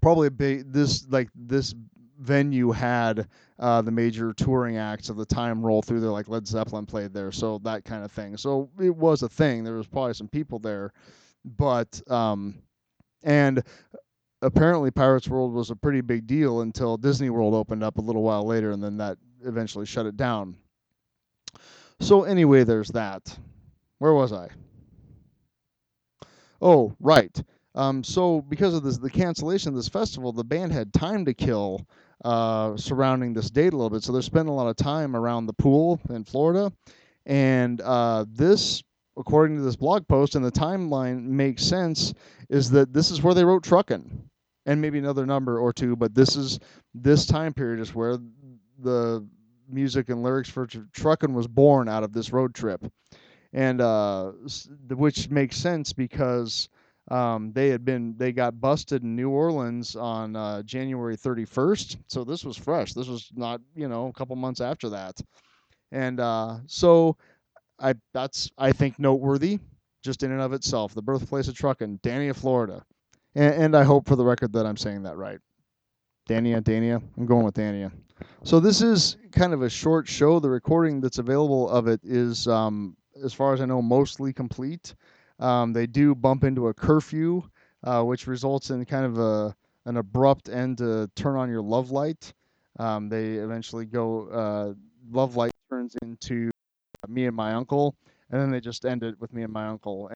Probably 0.00 0.28
a 0.28 0.30
big, 0.30 0.72
this, 0.72 1.06
like, 1.08 1.28
this 1.34 1.74
venue 2.20 2.70
had 2.70 3.26
uh, 3.58 3.82
the 3.82 3.90
major 3.90 4.32
touring 4.32 4.76
acts 4.76 5.08
of 5.08 5.16
the 5.16 5.24
time 5.24 5.64
roll 5.64 5.82
through 5.82 6.00
there, 6.00 6.10
like 6.10 6.28
Led 6.28 6.46
Zeppelin 6.46 6.86
played 6.86 7.12
there, 7.12 7.32
so 7.32 7.58
that 7.58 7.84
kind 7.84 8.04
of 8.04 8.12
thing. 8.12 8.36
So 8.36 8.70
it 8.80 8.94
was 8.94 9.22
a 9.22 9.28
thing. 9.28 9.64
There 9.64 9.74
was 9.74 9.86
probably 9.86 10.14
some 10.14 10.28
people 10.28 10.58
there, 10.58 10.92
but 11.44 12.00
um, 12.10 12.62
and 13.22 13.62
apparently 14.42 14.90
Pirates 14.90 15.28
World 15.28 15.52
was 15.52 15.70
a 15.70 15.76
pretty 15.76 16.00
big 16.00 16.26
deal 16.26 16.60
until 16.60 16.96
Disney 16.96 17.30
World 17.30 17.54
opened 17.54 17.82
up 17.82 17.98
a 17.98 18.02
little 18.02 18.22
while 18.22 18.46
later, 18.46 18.70
and 18.70 18.82
then 18.82 18.96
that 18.98 19.18
eventually 19.44 19.86
shut 19.86 20.06
it 20.06 20.16
down. 20.16 20.56
So 22.00 22.24
anyway, 22.24 22.64
there's 22.64 22.88
that. 22.88 23.38
Where 23.98 24.14
was 24.14 24.32
I? 24.32 24.48
Oh, 26.62 26.94
right. 26.98 27.42
Um, 27.74 28.02
so 28.02 28.40
because 28.42 28.74
of 28.74 28.82
this, 28.82 28.98
the 28.98 29.10
cancellation 29.10 29.68
of 29.68 29.76
this 29.76 29.88
festival, 29.88 30.32
the 30.32 30.44
band 30.44 30.72
had 30.72 30.92
time 30.92 31.24
to 31.26 31.34
kill 31.34 31.86
uh, 32.24 32.76
surrounding 32.76 33.32
this 33.32 33.50
date 33.50 33.72
a 33.72 33.76
little 33.76 33.90
bit. 33.90 34.02
So 34.02 34.12
they're 34.12 34.22
spending 34.22 34.52
a 34.52 34.56
lot 34.56 34.68
of 34.68 34.76
time 34.76 35.14
around 35.14 35.46
the 35.46 35.52
pool 35.52 36.00
in 36.10 36.24
Florida. 36.24 36.72
And 37.26 37.80
uh, 37.82 38.24
this, 38.28 38.82
according 39.16 39.56
to 39.56 39.62
this 39.62 39.76
blog 39.76 40.08
post 40.08 40.34
and 40.34 40.44
the 40.44 40.50
timeline, 40.50 41.22
makes 41.22 41.62
sense 41.62 42.12
is 42.48 42.70
that 42.70 42.92
this 42.92 43.10
is 43.10 43.22
where 43.22 43.34
they 43.34 43.44
wrote 43.44 43.62
Truckin'. 43.62 44.24
And 44.66 44.80
maybe 44.80 44.98
another 44.98 45.24
number 45.24 45.58
or 45.58 45.72
two, 45.72 45.96
but 45.96 46.14
this 46.14 46.36
is 46.36 46.58
this 46.94 47.24
time 47.26 47.54
period 47.54 47.80
is 47.80 47.94
where 47.94 48.18
the 48.78 49.26
music 49.72 50.08
and 50.08 50.22
lyrics 50.22 50.48
for 50.50 50.66
Truckin' 50.66 51.32
was 51.32 51.46
born 51.46 51.88
out 51.88 52.04
of 52.04 52.12
this 52.12 52.32
road 52.32 52.54
trip. 52.54 52.84
And 53.52 53.80
uh, 53.80 54.32
which 54.88 55.28
makes 55.28 55.56
sense 55.56 55.92
because 55.92 56.68
um, 57.10 57.52
they 57.52 57.68
had 57.68 57.84
been 57.84 58.14
they 58.16 58.32
got 58.32 58.60
busted 58.60 59.02
in 59.02 59.16
New 59.16 59.30
Orleans 59.30 59.96
on 59.96 60.36
uh, 60.36 60.62
January 60.62 61.16
31st, 61.16 61.96
so 62.06 62.22
this 62.22 62.44
was 62.44 62.56
fresh. 62.56 62.92
This 62.92 63.08
was 63.08 63.30
not 63.34 63.60
you 63.74 63.88
know 63.88 64.06
a 64.06 64.12
couple 64.12 64.36
months 64.36 64.60
after 64.60 64.88
that, 64.90 65.20
and 65.90 66.20
uh, 66.20 66.58
so 66.66 67.16
I 67.80 67.94
that's 68.14 68.50
I 68.56 68.70
think 68.70 69.00
noteworthy 69.00 69.58
just 70.04 70.22
in 70.22 70.30
and 70.30 70.40
of 70.40 70.52
itself. 70.52 70.94
The 70.94 71.02
birthplace 71.02 71.48
of 71.48 71.54
Truckin', 71.54 72.00
Dania, 72.00 72.34
Florida, 72.34 72.84
and, 73.34 73.54
and 73.54 73.76
I 73.76 73.82
hope 73.82 74.06
for 74.06 74.14
the 74.14 74.24
record 74.24 74.52
that 74.52 74.64
I'm 74.64 74.76
saying 74.76 75.02
that 75.02 75.16
right. 75.16 75.40
Dania, 76.28 76.60
Dania, 76.62 77.02
I'm 77.16 77.26
going 77.26 77.44
with 77.44 77.54
Dania. 77.54 77.90
So 78.42 78.60
this 78.60 78.82
is 78.82 79.16
kind 79.32 79.52
of 79.52 79.62
a 79.62 79.70
short 79.70 80.08
show. 80.08 80.40
The 80.40 80.50
recording 80.50 81.00
that's 81.00 81.18
available 81.18 81.68
of 81.68 81.88
it 81.88 82.00
is, 82.02 82.48
um, 82.48 82.96
as 83.22 83.32
far 83.32 83.52
as 83.52 83.60
I 83.60 83.66
know, 83.66 83.82
mostly 83.82 84.32
complete. 84.32 84.94
Um, 85.38 85.72
they 85.72 85.86
do 85.86 86.14
bump 86.14 86.44
into 86.44 86.68
a 86.68 86.74
curfew, 86.74 87.42
uh, 87.84 88.02
which 88.02 88.26
results 88.26 88.70
in 88.70 88.84
kind 88.84 89.04
of 89.04 89.18
a 89.18 89.54
an 89.86 89.96
abrupt 89.96 90.48
end 90.48 90.78
to 90.78 91.10
turn 91.16 91.36
on 91.36 91.48
your 91.48 91.62
love 91.62 91.90
light. 91.90 92.32
Um, 92.78 93.08
they 93.08 93.34
eventually 93.34 93.86
go. 93.86 94.28
Uh, 94.28 94.74
love 95.10 95.36
light 95.36 95.52
turns 95.70 95.96
into 96.02 96.50
me 97.08 97.26
and 97.26 97.34
my 97.34 97.54
uncle, 97.54 97.96
and 98.30 98.40
then 98.40 98.50
they 98.50 98.60
just 98.60 98.84
end 98.84 99.02
it 99.02 99.20
with 99.20 99.32
me 99.32 99.42
and 99.42 99.52
my 99.52 99.66
uncle. 99.66 100.10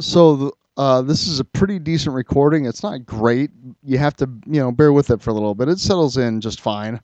So 0.00 0.52
uh, 0.76 1.02
this 1.02 1.26
is 1.26 1.40
a 1.40 1.44
pretty 1.44 1.78
decent 1.78 2.14
recording. 2.14 2.66
It's 2.66 2.82
not 2.82 3.06
great. 3.06 3.50
You 3.82 3.98
have 3.98 4.16
to 4.16 4.28
you 4.46 4.60
know 4.60 4.72
bear 4.72 4.92
with 4.92 5.10
it 5.10 5.20
for 5.20 5.30
a 5.30 5.34
little 5.34 5.54
bit. 5.54 5.68
It 5.68 5.78
settles 5.78 6.16
in 6.16 6.40
just 6.40 6.60
fine. 6.60 7.00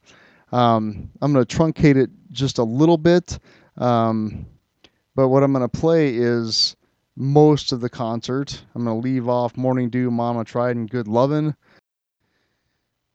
Um, 0.52 1.10
I'm 1.22 1.32
going 1.32 1.44
to 1.44 1.56
truncate 1.56 1.96
it 1.96 2.10
just 2.32 2.58
a 2.58 2.64
little 2.64 2.98
bit. 2.98 3.38
Um, 3.76 4.46
but 5.14 5.28
what 5.28 5.42
I'm 5.42 5.52
going 5.52 5.68
to 5.68 5.80
play 5.80 6.14
is 6.14 6.76
most 7.16 7.72
of 7.72 7.80
the 7.80 7.90
concert. 7.90 8.62
I'm 8.74 8.84
going 8.84 9.00
to 9.00 9.06
leave 9.06 9.28
off 9.28 9.56
Morning 9.56 9.90
Dew, 9.90 10.10
Mama 10.10 10.44
Tried, 10.44 10.76
and 10.76 10.88
Good 10.88 11.06
Lovin'. 11.06 11.54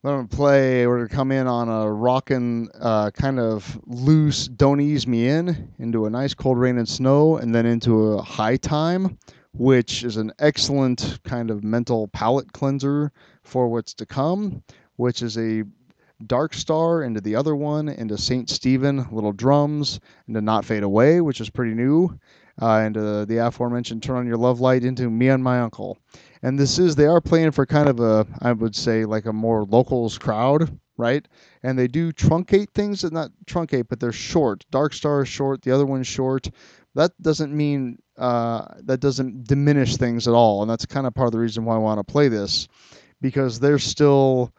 I'm 0.04 0.18
going 0.18 0.28
to 0.28 0.36
play, 0.36 0.86
we're 0.86 0.98
going 0.98 1.10
to 1.10 1.16
come 1.16 1.32
in 1.32 1.48
on 1.48 1.68
a 1.68 1.92
rockin' 1.92 2.70
uh, 2.80 3.10
kind 3.10 3.40
of 3.40 3.80
loose 3.88 4.48
Don't 4.48 4.80
Ease 4.80 5.08
Me 5.08 5.28
In 5.28 5.74
into 5.80 6.06
a 6.06 6.12
nice 6.12 6.36
cold 6.36 6.60
rain 6.60 6.78
and 6.78 6.88
snow, 6.88 7.38
and 7.38 7.56
then 7.56 7.66
into 7.66 8.14
a 8.14 8.22
high 8.22 8.58
time, 8.58 9.18
which 9.58 10.04
is 10.04 10.18
an 10.18 10.32
excellent 10.40 11.20
kind 11.24 11.50
of 11.50 11.64
mental 11.64 12.08
palate 12.10 12.52
cleanser 12.52 13.12
for 13.44 13.68
what's 13.68 13.94
to 13.94 14.06
come, 14.06 14.64
which 14.98 15.22
is 15.22 15.38
a 15.38 15.64
Dark 16.28 16.54
Star 16.54 17.04
into 17.04 17.22
the 17.22 17.36
other 17.36 17.56
one, 17.56 17.90
into 17.90 18.18
Saint 18.18 18.50
Stephen, 18.50 19.06
little 19.12 19.34
drums, 19.34 20.00
into 20.28 20.42
Not 20.42 20.66
Fade 20.66 20.84
Away, 20.84 21.22
which 21.22 21.42
is 21.42 21.50
pretty 21.50 21.74
new, 21.74 22.18
uh, 22.62 22.84
into 22.86 23.26
the 23.26 23.38
aforementioned 23.38 24.02
Turn 24.02 24.18
on 24.18 24.28
Your 24.28 24.38
Love 24.38 24.62
Light, 24.62 24.86
into 24.86 25.10
Me 25.10 25.28
and 25.28 25.44
My 25.44 25.60
Uncle. 25.60 25.98
And 26.42 26.58
this 26.58 26.80
is, 26.80 26.96
they 26.96 27.06
are 27.06 27.22
playing 27.22 27.52
for 27.52 27.66
kind 27.66 27.90
of 27.90 28.00
a, 28.00 28.26
I 28.42 28.54
would 28.54 28.76
say, 28.76 29.04
like 29.04 29.26
a 29.26 29.34
more 29.34 29.66
locals 29.66 30.18
crowd, 30.18 30.80
right? 30.98 31.28
And 31.64 31.78
they 31.78 31.88
do 31.88 32.14
truncate 32.14 32.70
things, 32.74 33.04
not 33.12 33.32
truncate, 33.46 33.88
but 33.90 34.00
they're 34.00 34.14
short. 34.14 34.66
Dark 34.72 34.94
Star 34.94 35.24
is 35.24 35.28
short, 35.28 35.62
the 35.62 35.72
other 35.72 35.86
one's 35.86 36.08
short. 36.08 36.50
That 36.94 37.12
doesn't 37.22 37.54
mean, 37.54 38.00
uh, 38.18 38.66
that 38.84 39.00
doesn't 39.00 39.46
diminish 39.46 39.98
things 39.98 40.28
at 40.28 40.34
all. 40.34 40.62
And 40.62 40.70
that's 40.70 40.86
kind 40.86 41.08
of 41.08 41.14
part 41.14 41.28
of 41.28 41.32
the 41.34 41.40
reason 41.40 41.66
why 41.66 41.76
I 41.76 41.80
want 41.80 42.00
to 42.00 42.12
play 42.12 42.28
this, 42.28 42.68
because 43.22 43.60
they're 43.60 43.80
still 43.80 44.54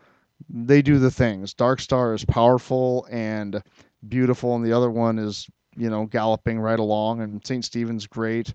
they 0.49 0.83
do 0.83 0.99
the 0.99 1.11
things. 1.11 1.55
Dark 1.55 1.81
Star 1.81 2.15
is 2.15 2.25
powerful 2.25 3.07
and 3.11 3.63
beautiful, 4.09 4.55
and 4.55 4.65
the 4.65 4.73
other 4.73 4.91
one 4.91 5.19
is 5.19 5.49
you 5.77 5.91
know 5.91 6.07
galloping 6.07 6.59
right 6.59 6.79
along, 6.79 7.21
and 7.21 7.45
St. 7.47 7.65
Stephen's 7.65 8.07
great, 8.07 8.53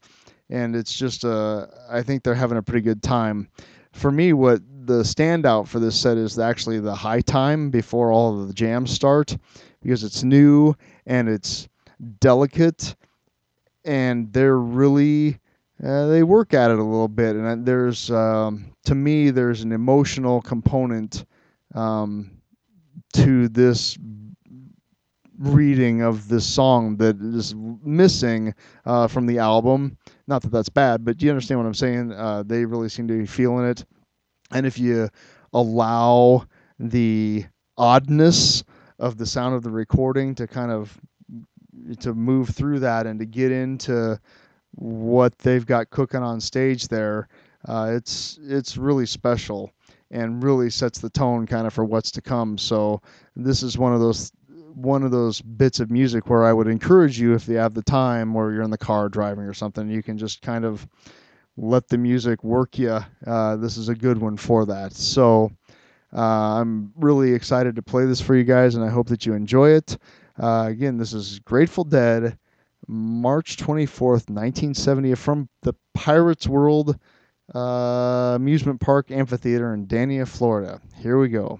and 0.50 0.76
it's 0.76 0.94
just 0.94 1.26
uh, 1.26 1.68
I 1.90 2.04
think 2.04 2.24
they're 2.24 2.36
having 2.36 2.58
a 2.58 2.64
pretty 2.64 2.82
good 2.82 3.02
time. 3.04 3.50
For 3.94 4.12
me, 4.12 4.34
what 4.34 4.62
the 4.86 5.04
standout 5.04 5.68
for 5.68 5.80
this 5.80 6.00
set 6.00 6.18
is 6.18 6.40
actually 6.40 6.80
the 6.80 6.96
high 6.96 7.22
time 7.22 7.70
before 7.70 8.12
all 8.12 8.40
of 8.40 8.48
the 8.48 8.54
jams 8.54 8.92
start, 8.92 9.36
because 9.82 10.04
it's 10.04 10.24
new 10.24 10.76
and 11.06 11.28
it's 11.28 11.68
delicate, 12.20 12.96
and 13.86 14.32
they're 14.34 14.60
really 14.60 15.40
uh, 15.84 16.08
they 16.08 16.22
work 16.24 16.54
at 16.54 16.70
it 16.70 16.78
a 16.78 16.84
little 16.84 17.08
bit, 17.08 17.36
and 17.36 17.66
there's 17.66 18.12
um, 18.12 18.72
to 18.86 18.96
me 18.96 19.32
there's 19.32 19.64
an 19.64 19.72
emotional 19.72 20.42
component 20.42 21.26
um, 21.74 22.30
to 23.14 23.48
this 23.48 23.98
reading 25.40 26.04
of 26.04 26.28
this 26.28 26.46
song 26.46 26.98
that 26.98 27.20
is 27.20 27.56
missing 27.84 28.54
uh, 28.86 29.08
from 29.08 29.26
the 29.26 29.40
album. 29.40 29.98
Not 30.28 30.44
that 30.44 30.52
that's 30.52 30.70
bad, 30.70 31.04
but 31.04 31.18
do 31.18 31.26
you 31.26 31.32
understand 31.32 31.60
what 31.60 31.66
I'm 31.66 31.74
saying? 31.74 32.12
Uh, 32.12 32.44
they 32.46 32.64
really 32.64 32.90
seem 32.90 33.08
to 33.08 33.18
be 33.18 33.26
feeling 33.26 33.66
it. 33.66 33.84
And 34.52 34.68
if 34.68 34.78
you 34.78 35.10
allow 35.54 36.46
the 36.80 37.46
oddness 37.78 38.64
of 39.00 39.18
the 39.18 39.26
sound 39.26 39.56
of 39.56 39.64
the 39.64 39.72
recording 39.72 40.36
to 40.36 40.46
kind 40.46 40.72
of 40.72 41.00
to 42.00 42.14
move 42.14 42.50
through 42.50 42.80
that 42.80 43.06
and 43.06 43.20
to 43.20 43.26
get 43.26 43.52
into 43.52 44.20
what 44.76 45.38
they've 45.40 45.66
got 45.66 45.90
cooking 45.90 46.24
on 46.24 46.40
stage 46.40 46.88
there, 46.88 47.28
uh, 47.68 47.92
it's 47.94 48.40
it's 48.44 48.78
really 48.78 49.06
special 49.06 49.72
and 50.10 50.44
really 50.44 50.70
sets 50.70 51.00
the 51.00 51.10
tone 51.10 51.46
kind 51.46 51.68
of 51.68 51.74
for 51.74 51.86
what's 51.86 52.12
to 52.12 52.22
come. 52.22 52.58
So 52.58 53.02
this 53.36 53.64
is 53.64 53.78
one 53.78 53.94
of 53.94 54.00
those 54.00 54.32
one 54.74 55.04
of 55.04 55.12
those 55.12 55.42
bits 55.42 55.80
of 55.80 55.92
music 55.92 56.30
where 56.30 56.44
I 56.44 56.54
would 56.54 56.68
encourage 56.68 57.20
you 57.20 57.34
if 57.34 57.48
you 57.48 57.58
have 57.58 57.74
the 57.74 57.84
time 57.84 58.36
or 58.36 58.52
you're 58.52 58.64
in 58.64 58.70
the 58.72 58.78
car 58.78 59.10
driving 59.10 59.44
or 59.44 59.54
something, 59.54 59.90
you 59.90 60.02
can 60.02 60.18
just 60.18 60.42
kind 60.42 60.66
of 60.66 60.88
let 61.58 61.88
the 61.90 61.98
music 61.98 62.44
work 62.44 62.80
you. 62.80 63.00
Uh, 63.26 63.56
this 63.58 63.78
is 63.78 63.90
a 63.90 63.96
good 63.96 64.18
one 64.18 64.38
for 64.38 64.66
that. 64.66 64.94
So 64.94 65.52
uh, 66.14 66.60
I'm 66.60 66.92
really 66.96 67.34
excited 67.34 67.76
to 67.76 67.82
play 67.82 68.06
this 68.06 68.22
for 68.22 68.36
you 68.36 68.44
guys, 68.44 68.76
and 68.76 68.84
I 68.84 68.90
hope 68.90 69.08
that 69.08 69.26
you 69.26 69.34
enjoy 69.34 69.72
it. 69.72 69.98
Uh, 70.42 70.66
again, 70.70 70.98
this 70.98 71.14
is 71.14 71.38
Grateful 71.40 71.84
Dead, 71.84 72.36
March 72.88 73.58
24th, 73.58 74.28
1970, 74.28 75.14
from 75.14 75.48
the 75.62 75.76
Pirates 75.94 76.48
World 76.48 76.98
uh, 77.54 78.34
Amusement 78.36 78.82
Park 78.82 79.12
Amphitheater 79.12 79.72
in 79.76 79.86
Dania, 79.86 80.28
Florida. 80.28 80.82
Here 80.98 81.20
we 81.20 81.28
go. 81.28 81.60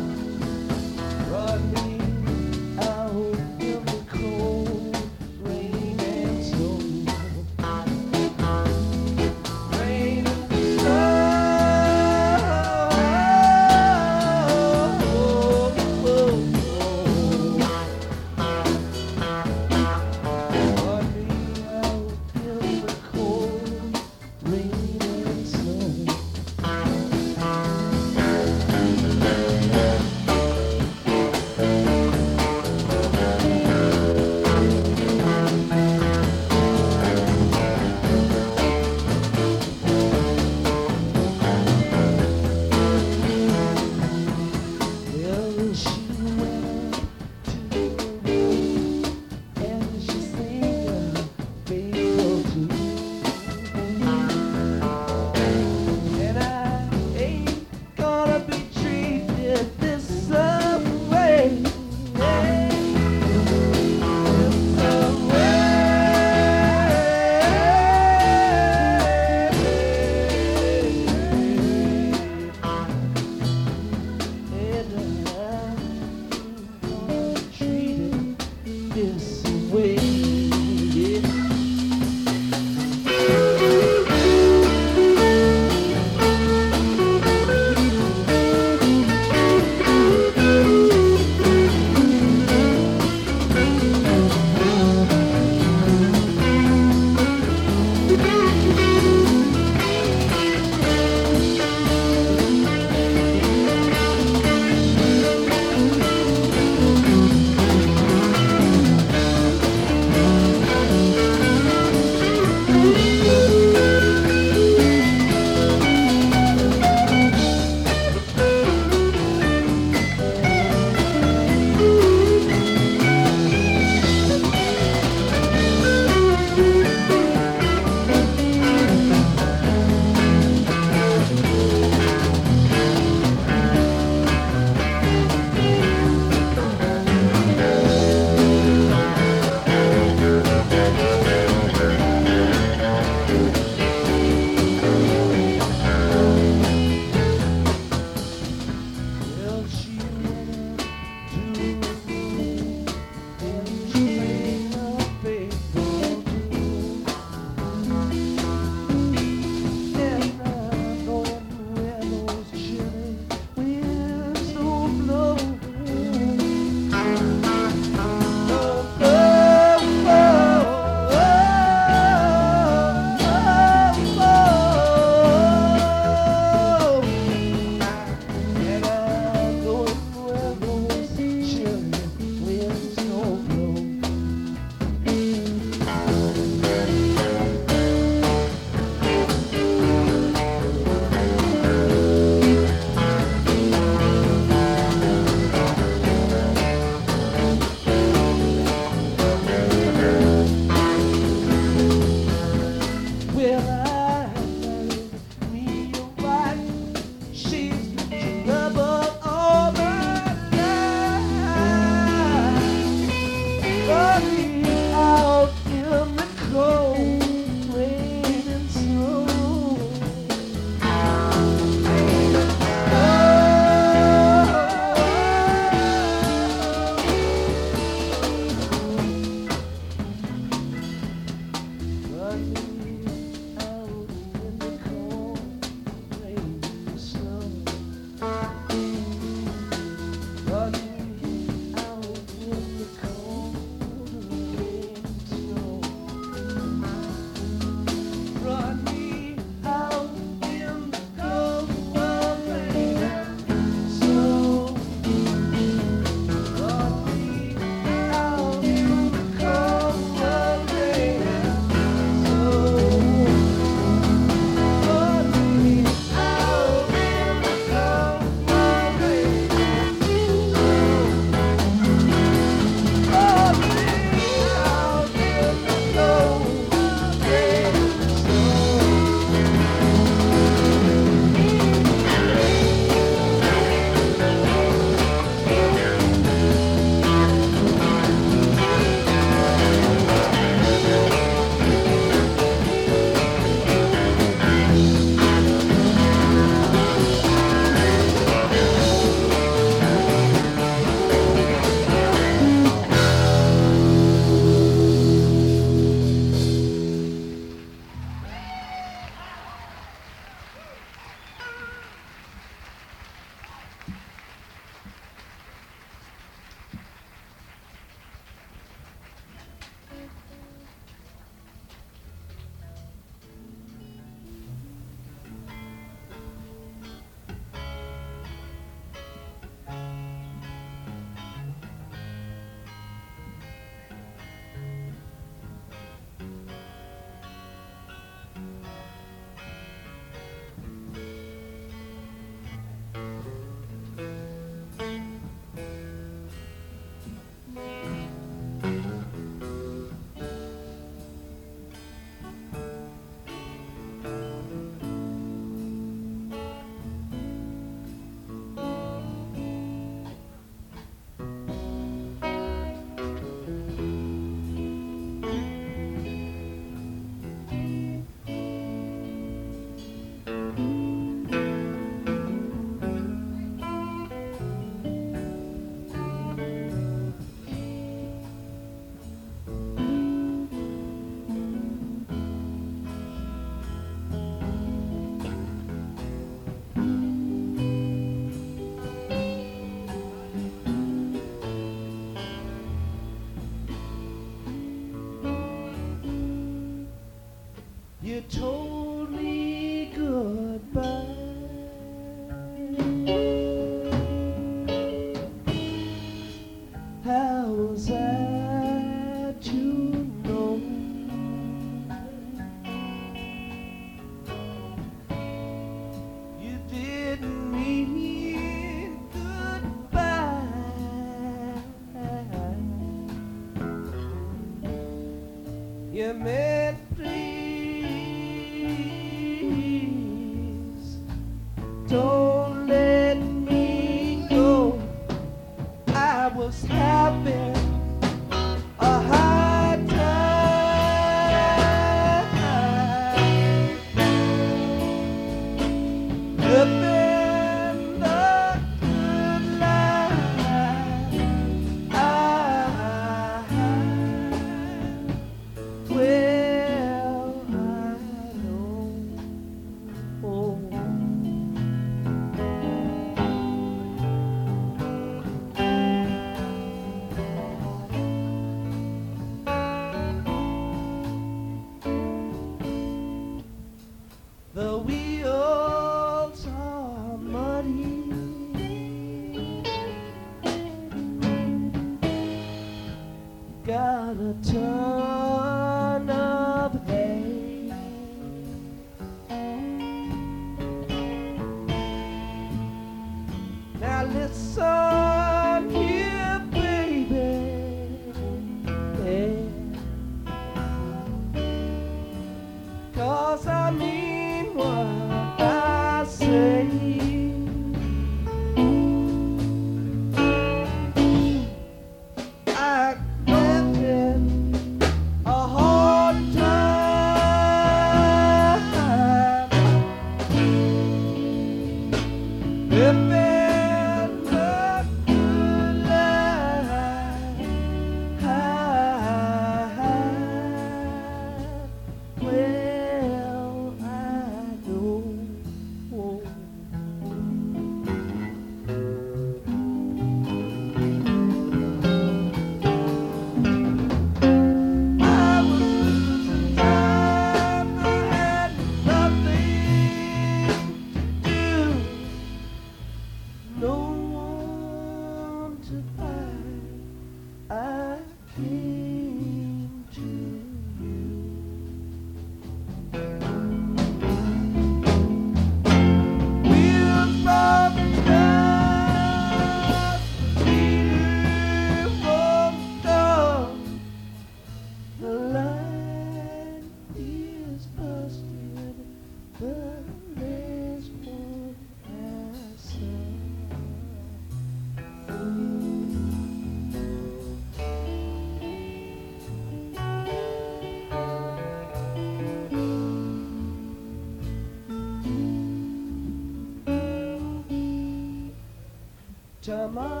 Tomorrow 599.51 600.00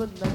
Robert 0.00 0.29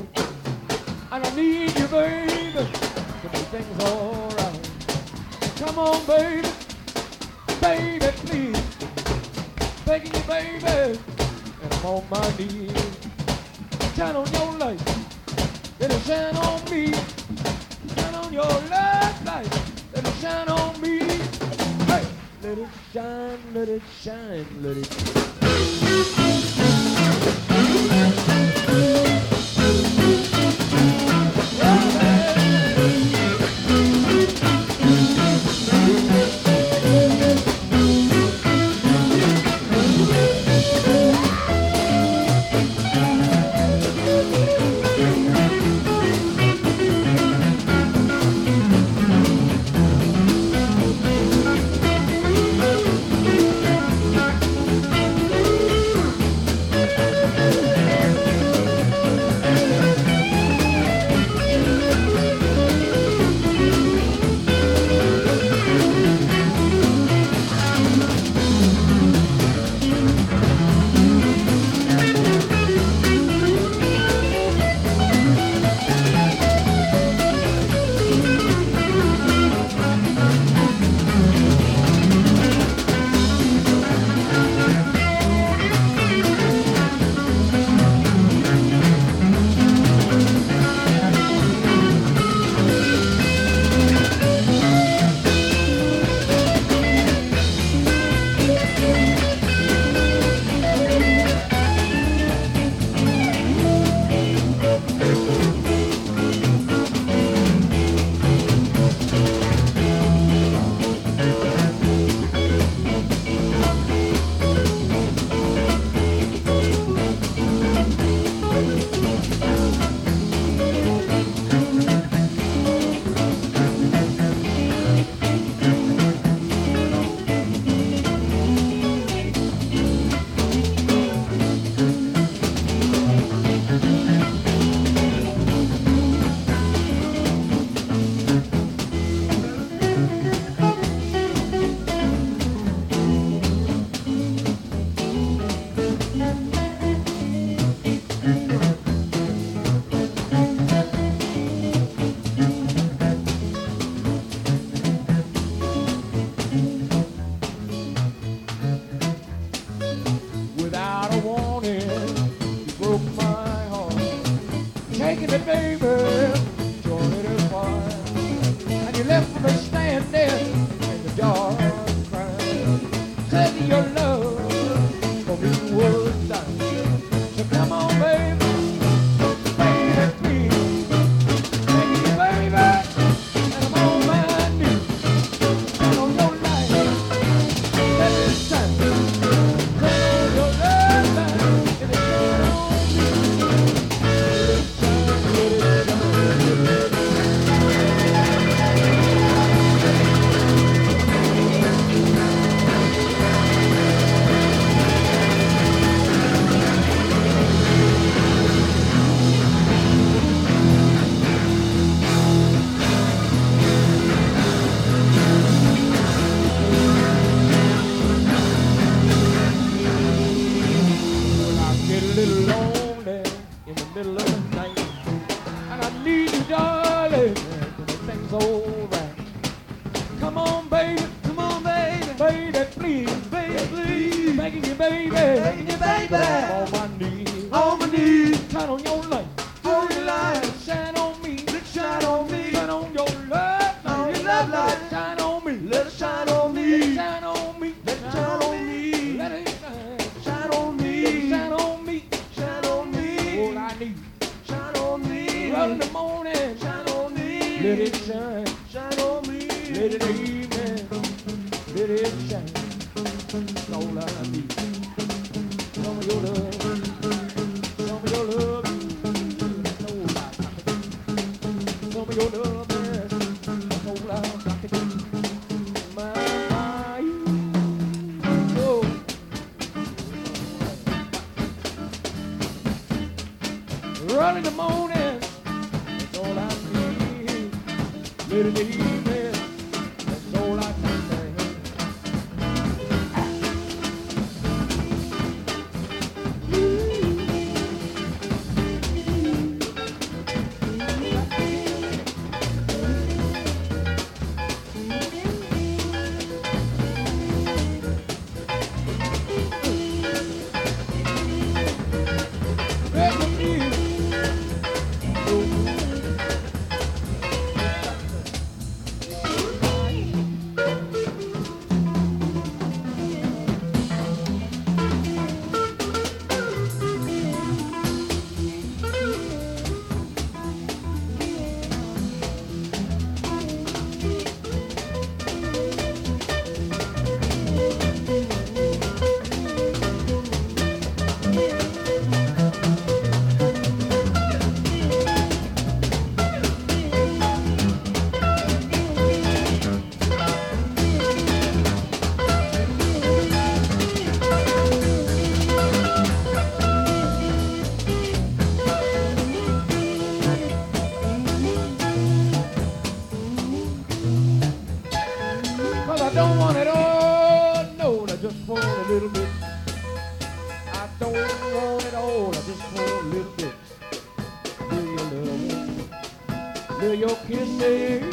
I. 376.93 378.03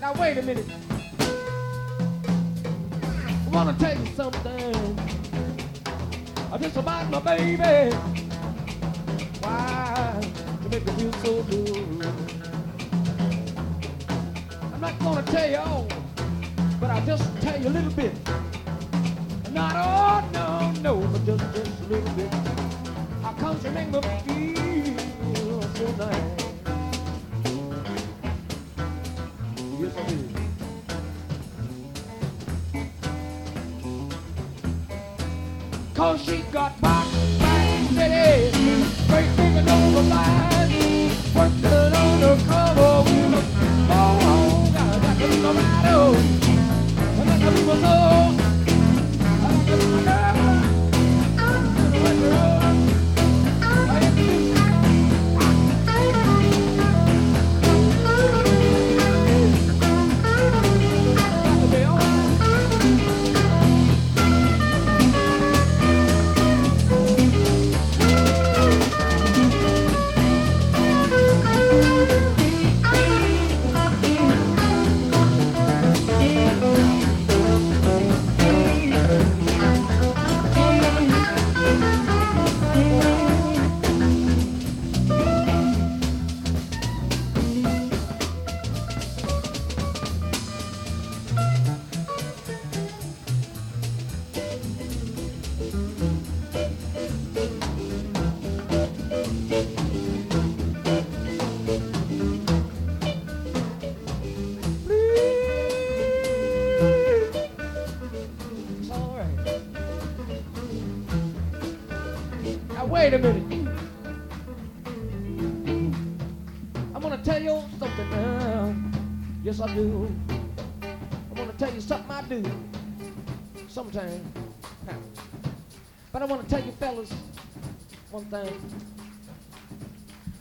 Now 0.00 0.14
wait 0.14 0.38
a 0.38 0.42
minute. 0.42 0.64
I 3.12 3.50
wanna 3.52 3.74
tell 3.78 3.98
you 3.98 4.06
something. 4.14 4.98
I 6.50 6.58
just 6.58 6.76
about 6.76 7.10
my 7.10 7.20
baby. 7.20 7.94
Why 9.40 10.20
you 10.62 10.68
make 10.70 10.86
me 10.86 10.92
feel 10.94 11.12
so 11.12 11.42
good? 11.42 12.29
Gonna 15.00 15.22
tell 15.22 15.50
you 15.50 15.56
all, 15.56 15.86
but 16.78 16.90
I'll 16.90 17.04
just 17.06 17.24
tell 17.40 17.58
you 17.58 17.68
a 17.68 17.70
little 17.70 17.90
bit. 17.92 18.12
Not 19.50 19.74
all, 19.74 20.22
no, 20.30 20.70
no, 20.82 21.08
but 21.08 21.24
just 21.24 21.42
just 21.54 21.80
a 21.80 21.86
little 21.86 22.14
bit. 22.14 22.32
How 23.22 23.32
come 23.32 23.58
she 23.62 23.70
make 23.70 23.88
me 23.90 24.00
feel 25.34 25.62
so 25.62 25.90
nice? 25.96 26.29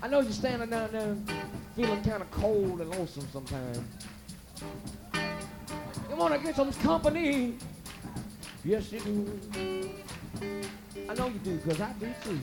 Know 0.10 0.22
you're 0.22 0.32
standing 0.32 0.70
down 0.70 0.92
there 0.92 1.16
feeling 1.76 2.04
kind 2.04 2.22
of 2.22 2.32
cold 2.32 2.82
and 2.82 2.90
lonesome 2.90 3.28
sometimes. 3.32 3.80
You 6.10 6.16
wanna 6.16 6.40
get 6.40 6.56
some 6.56 6.74
company. 6.74 7.56
Yes, 8.66 8.92
you 8.92 9.00
do. 9.00 9.92
I 11.10 11.14
know 11.14 11.28
you 11.28 11.40
do, 11.44 11.58
because 11.58 11.80
I 11.80 11.94
do 11.94 12.08
too. 12.24 12.40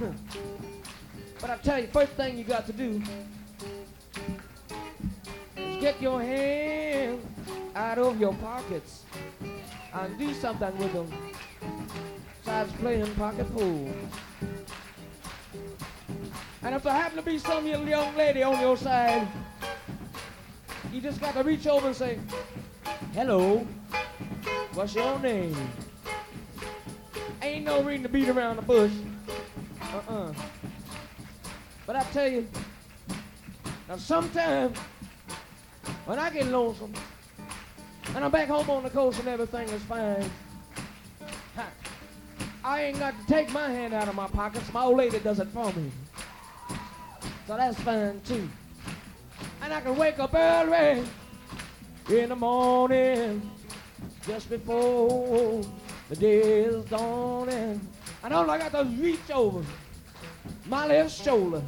But 1.40 1.50
I 1.50 1.56
tell 1.58 1.78
you, 1.78 1.88
first 1.88 2.12
thing 2.12 2.38
you 2.38 2.44
got 2.44 2.64
to 2.66 2.72
do 2.72 3.02
is 5.58 5.76
get 5.78 6.00
your 6.00 6.22
hands 6.22 7.22
out 7.76 7.98
of 7.98 8.18
your 8.18 8.32
pockets 8.34 9.02
and 9.92 10.18
do 10.18 10.32
something 10.32 10.78
with 10.78 10.92
them. 10.94 11.12
Besides 12.40 12.72
playing 12.80 13.14
pocket 13.16 13.52
pool. 13.54 13.92
And 16.64 16.74
if 16.74 16.82
there 16.82 16.94
happen 16.94 17.16
to 17.16 17.22
be 17.22 17.38
some 17.38 17.66
young 17.66 18.16
lady 18.16 18.42
on 18.42 18.58
your 18.58 18.78
side, 18.78 19.28
you 20.90 21.00
just 21.02 21.20
got 21.20 21.34
to 21.34 21.42
reach 21.42 21.66
over 21.66 21.88
and 21.88 21.96
say, 21.96 22.18
Hello, 23.12 23.66
what's 24.72 24.94
your 24.94 25.18
name? 25.18 25.54
Ain't 27.42 27.66
no 27.66 27.82
reason 27.82 28.04
to 28.04 28.08
beat 28.08 28.30
around 28.30 28.56
the 28.56 28.62
bush. 28.62 28.92
Uh-uh. 29.82 30.32
But 31.86 31.96
I 31.96 32.02
tell 32.04 32.28
you, 32.28 32.48
now 33.86 33.96
sometimes 33.98 34.78
when 36.06 36.18
I 36.18 36.30
get 36.30 36.46
lonesome 36.46 36.94
and 38.14 38.24
I'm 38.24 38.30
back 38.30 38.48
home 38.48 38.70
on 38.70 38.84
the 38.84 38.90
coast 38.90 39.18
and 39.18 39.28
everything 39.28 39.68
is 39.68 39.82
fine, 39.82 40.30
I 42.64 42.84
ain't 42.84 42.98
got 42.98 43.14
to 43.20 43.26
take 43.26 43.52
my 43.52 43.68
hand 43.68 43.92
out 43.92 44.08
of 44.08 44.14
my 44.14 44.28
pockets. 44.28 44.72
My 44.72 44.84
old 44.84 44.96
lady 44.96 45.18
does 45.18 45.40
it 45.40 45.48
for 45.48 45.70
me. 45.74 45.90
So 47.46 47.56
that's 47.56 47.78
fine 47.80 48.20
too. 48.24 48.48
And 49.62 49.72
I 49.72 49.80
can 49.82 49.96
wake 49.96 50.18
up 50.18 50.34
early 50.34 51.04
in 52.08 52.28
the 52.30 52.36
morning 52.36 53.50
just 54.26 54.48
before 54.48 55.62
the 56.08 56.16
day 56.16 56.62
is 56.64 56.84
dawning. 56.86 57.80
And 58.22 58.32
all 58.32 58.50
I 58.50 58.56
got 58.56 58.72
to 58.72 58.84
reach 58.84 59.30
over 59.30 59.62
my 60.66 60.86
left 60.86 61.22
shoulder, 61.22 61.62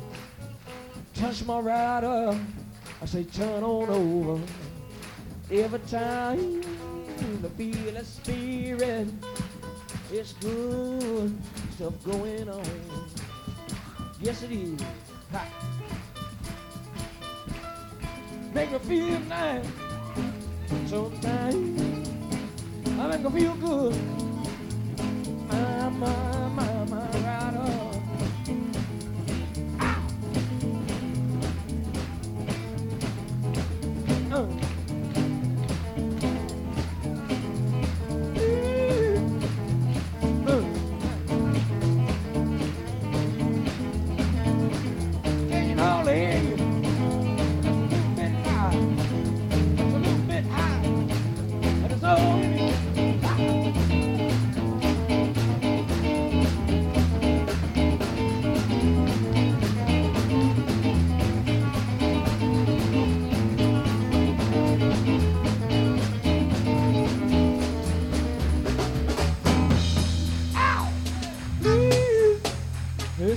touch 1.15 1.45
my 1.45 1.61
right 1.61 2.05
arm. 2.05 2.47
I 3.03 3.05
say, 3.05 3.25
turn 3.25 3.63
on 3.63 3.91
over. 3.91 4.43
Every 5.51 5.79
time 5.81 6.63
I 7.45 7.49
feel 7.49 7.97
a 7.97 8.05
spirit, 8.05 9.09
it's 10.11 10.33
good 10.35 11.37
stuff 11.75 12.03
going 12.05 12.49
on. 12.49 12.65
Yes, 14.21 14.43
it 14.43 14.53
is. 14.53 14.81
Make 18.55 18.73
me 18.73 18.79
feel 18.79 19.21
nice. 19.21 19.67
Sometimes 20.87 21.81
I 22.99 23.07
make 23.09 23.23
me 23.23 23.41
feel 23.41 23.55
good. 23.57 23.95
Ah, 25.51 25.91
my, 25.91 26.49
my, 26.49 26.85
my, 26.85 26.85
my, 26.85 27.11
right 27.21 27.46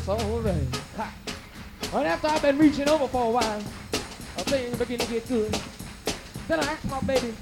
alright. 0.10 0.81
And 1.94 2.07
after 2.07 2.27
I've 2.27 2.41
been 2.41 2.57
reaching 2.57 2.90
over 2.90 3.07
for 3.07 3.26
a 3.26 3.30
while, 3.30 3.64
I 3.94 4.41
things 4.44 4.77
begin 4.77 4.99
to 4.99 5.07
get 5.07 5.27
good. 5.27 5.56
Then 6.48 6.60
I 6.60 6.64
ask 6.64 6.84
my 6.90 6.99
baby 7.02 7.34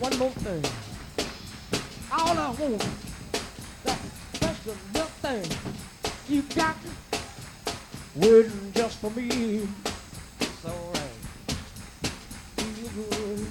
one 0.00 0.18
more 0.18 0.30
thing. 0.30 0.64
All 2.12 2.36
I 2.36 2.50
want 2.50 2.88
that 3.84 3.98
special 4.34 4.74
little 4.92 5.08
thing 5.22 5.44
you 6.28 6.42
got 6.54 6.76
waiting 8.16 8.72
just 8.74 8.98
for 8.98 9.10
me. 9.10 9.68
It's 10.40 10.64
alright. 10.64 11.00
Feel 12.56 12.88
good. 12.88 13.46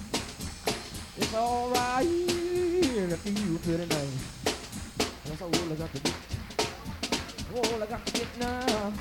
It's 1.17 1.33
alright. 1.33 2.05
And 2.05 3.13
I 3.13 3.15
feel 3.15 3.57
pretty 3.59 3.85
nice. 3.85 4.45
That's 5.25 5.41
all 5.41 5.49
I 5.49 5.75
got 5.75 5.93
to 5.93 5.99
do 5.99 6.34
wall, 7.55 7.83
I 7.83 7.85
got 7.85 8.05
to 8.05 8.13
get 8.13 8.27
now. 8.37 8.93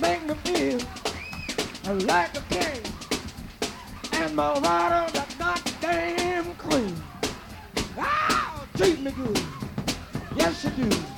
Make 0.00 0.22
me 0.28 0.34
feel 0.44 0.78
like 2.06 2.36
a 2.36 2.42
king, 2.54 2.82
and 4.12 4.36
my 4.36 4.58
rider's 4.60 5.14
a 5.18 5.26
goddamn 5.38 6.54
queen. 6.54 6.96
Ah, 7.98 8.64
treat 8.76 9.00
me 9.00 9.10
good, 9.10 9.40
yes 10.36 10.64
you 10.64 10.70
do. 10.70 11.13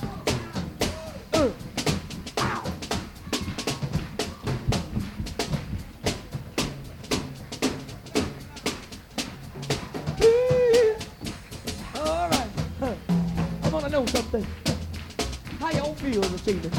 şeydi. 16.47 16.69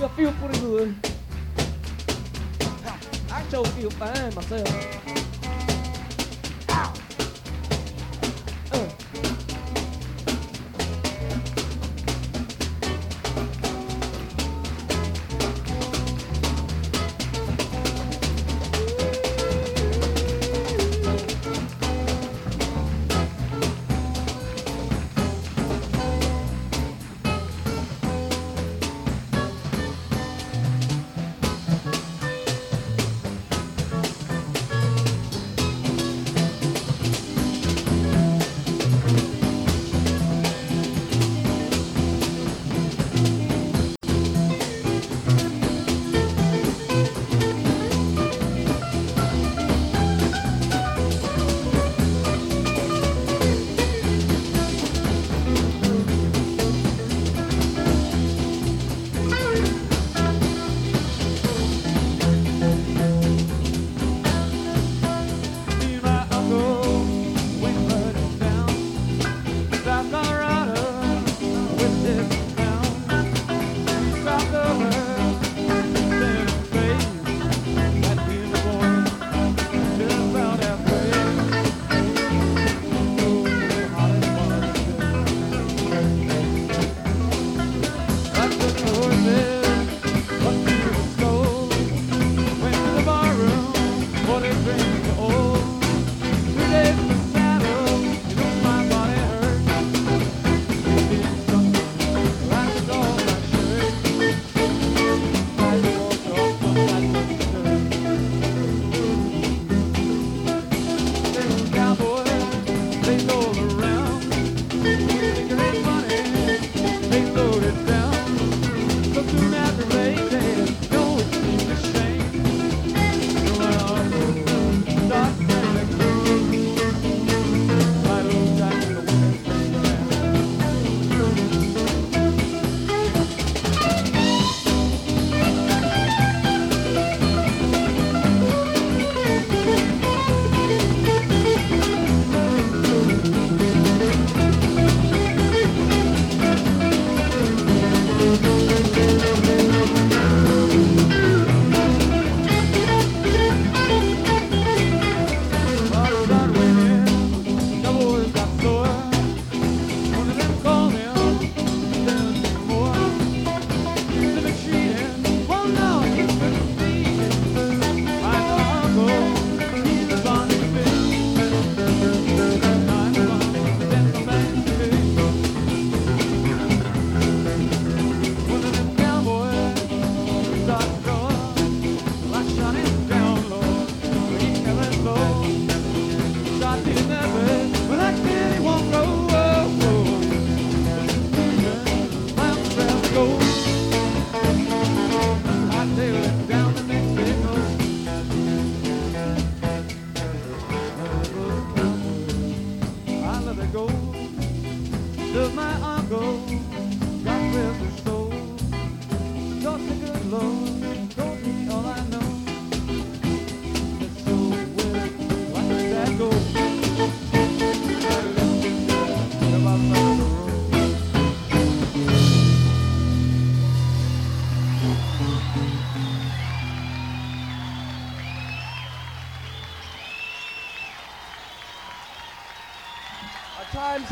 Eu 0.00 0.08
fico 0.08 0.32
por 0.40 0.52
doer. 0.60 0.88
I 3.30 3.42
don't 3.50 3.66
feel 3.68 3.90
fine 3.90 4.34
myself. 4.36 5.23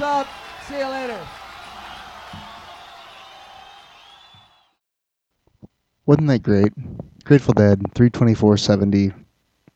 Up. 0.00 0.26
See 0.66 0.78
you 0.78 0.86
later. 0.86 1.18
Wasn't 6.06 6.26
that 6.28 6.42
great? 6.42 6.72
Grateful 7.24 7.54
Dead, 7.54 7.80
32470, 7.94 9.12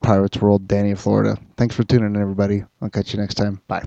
Pirates 0.02 0.38
World, 0.38 0.66
Dania, 0.66 0.98
Florida. 0.98 1.38
Thanks 1.56 1.76
for 1.76 1.84
tuning 1.84 2.14
in, 2.14 2.20
everybody. 2.20 2.64
I'll 2.82 2.90
catch 2.90 3.12
you 3.14 3.20
next 3.20 3.34
time. 3.34 3.60
Bye. 3.68 3.84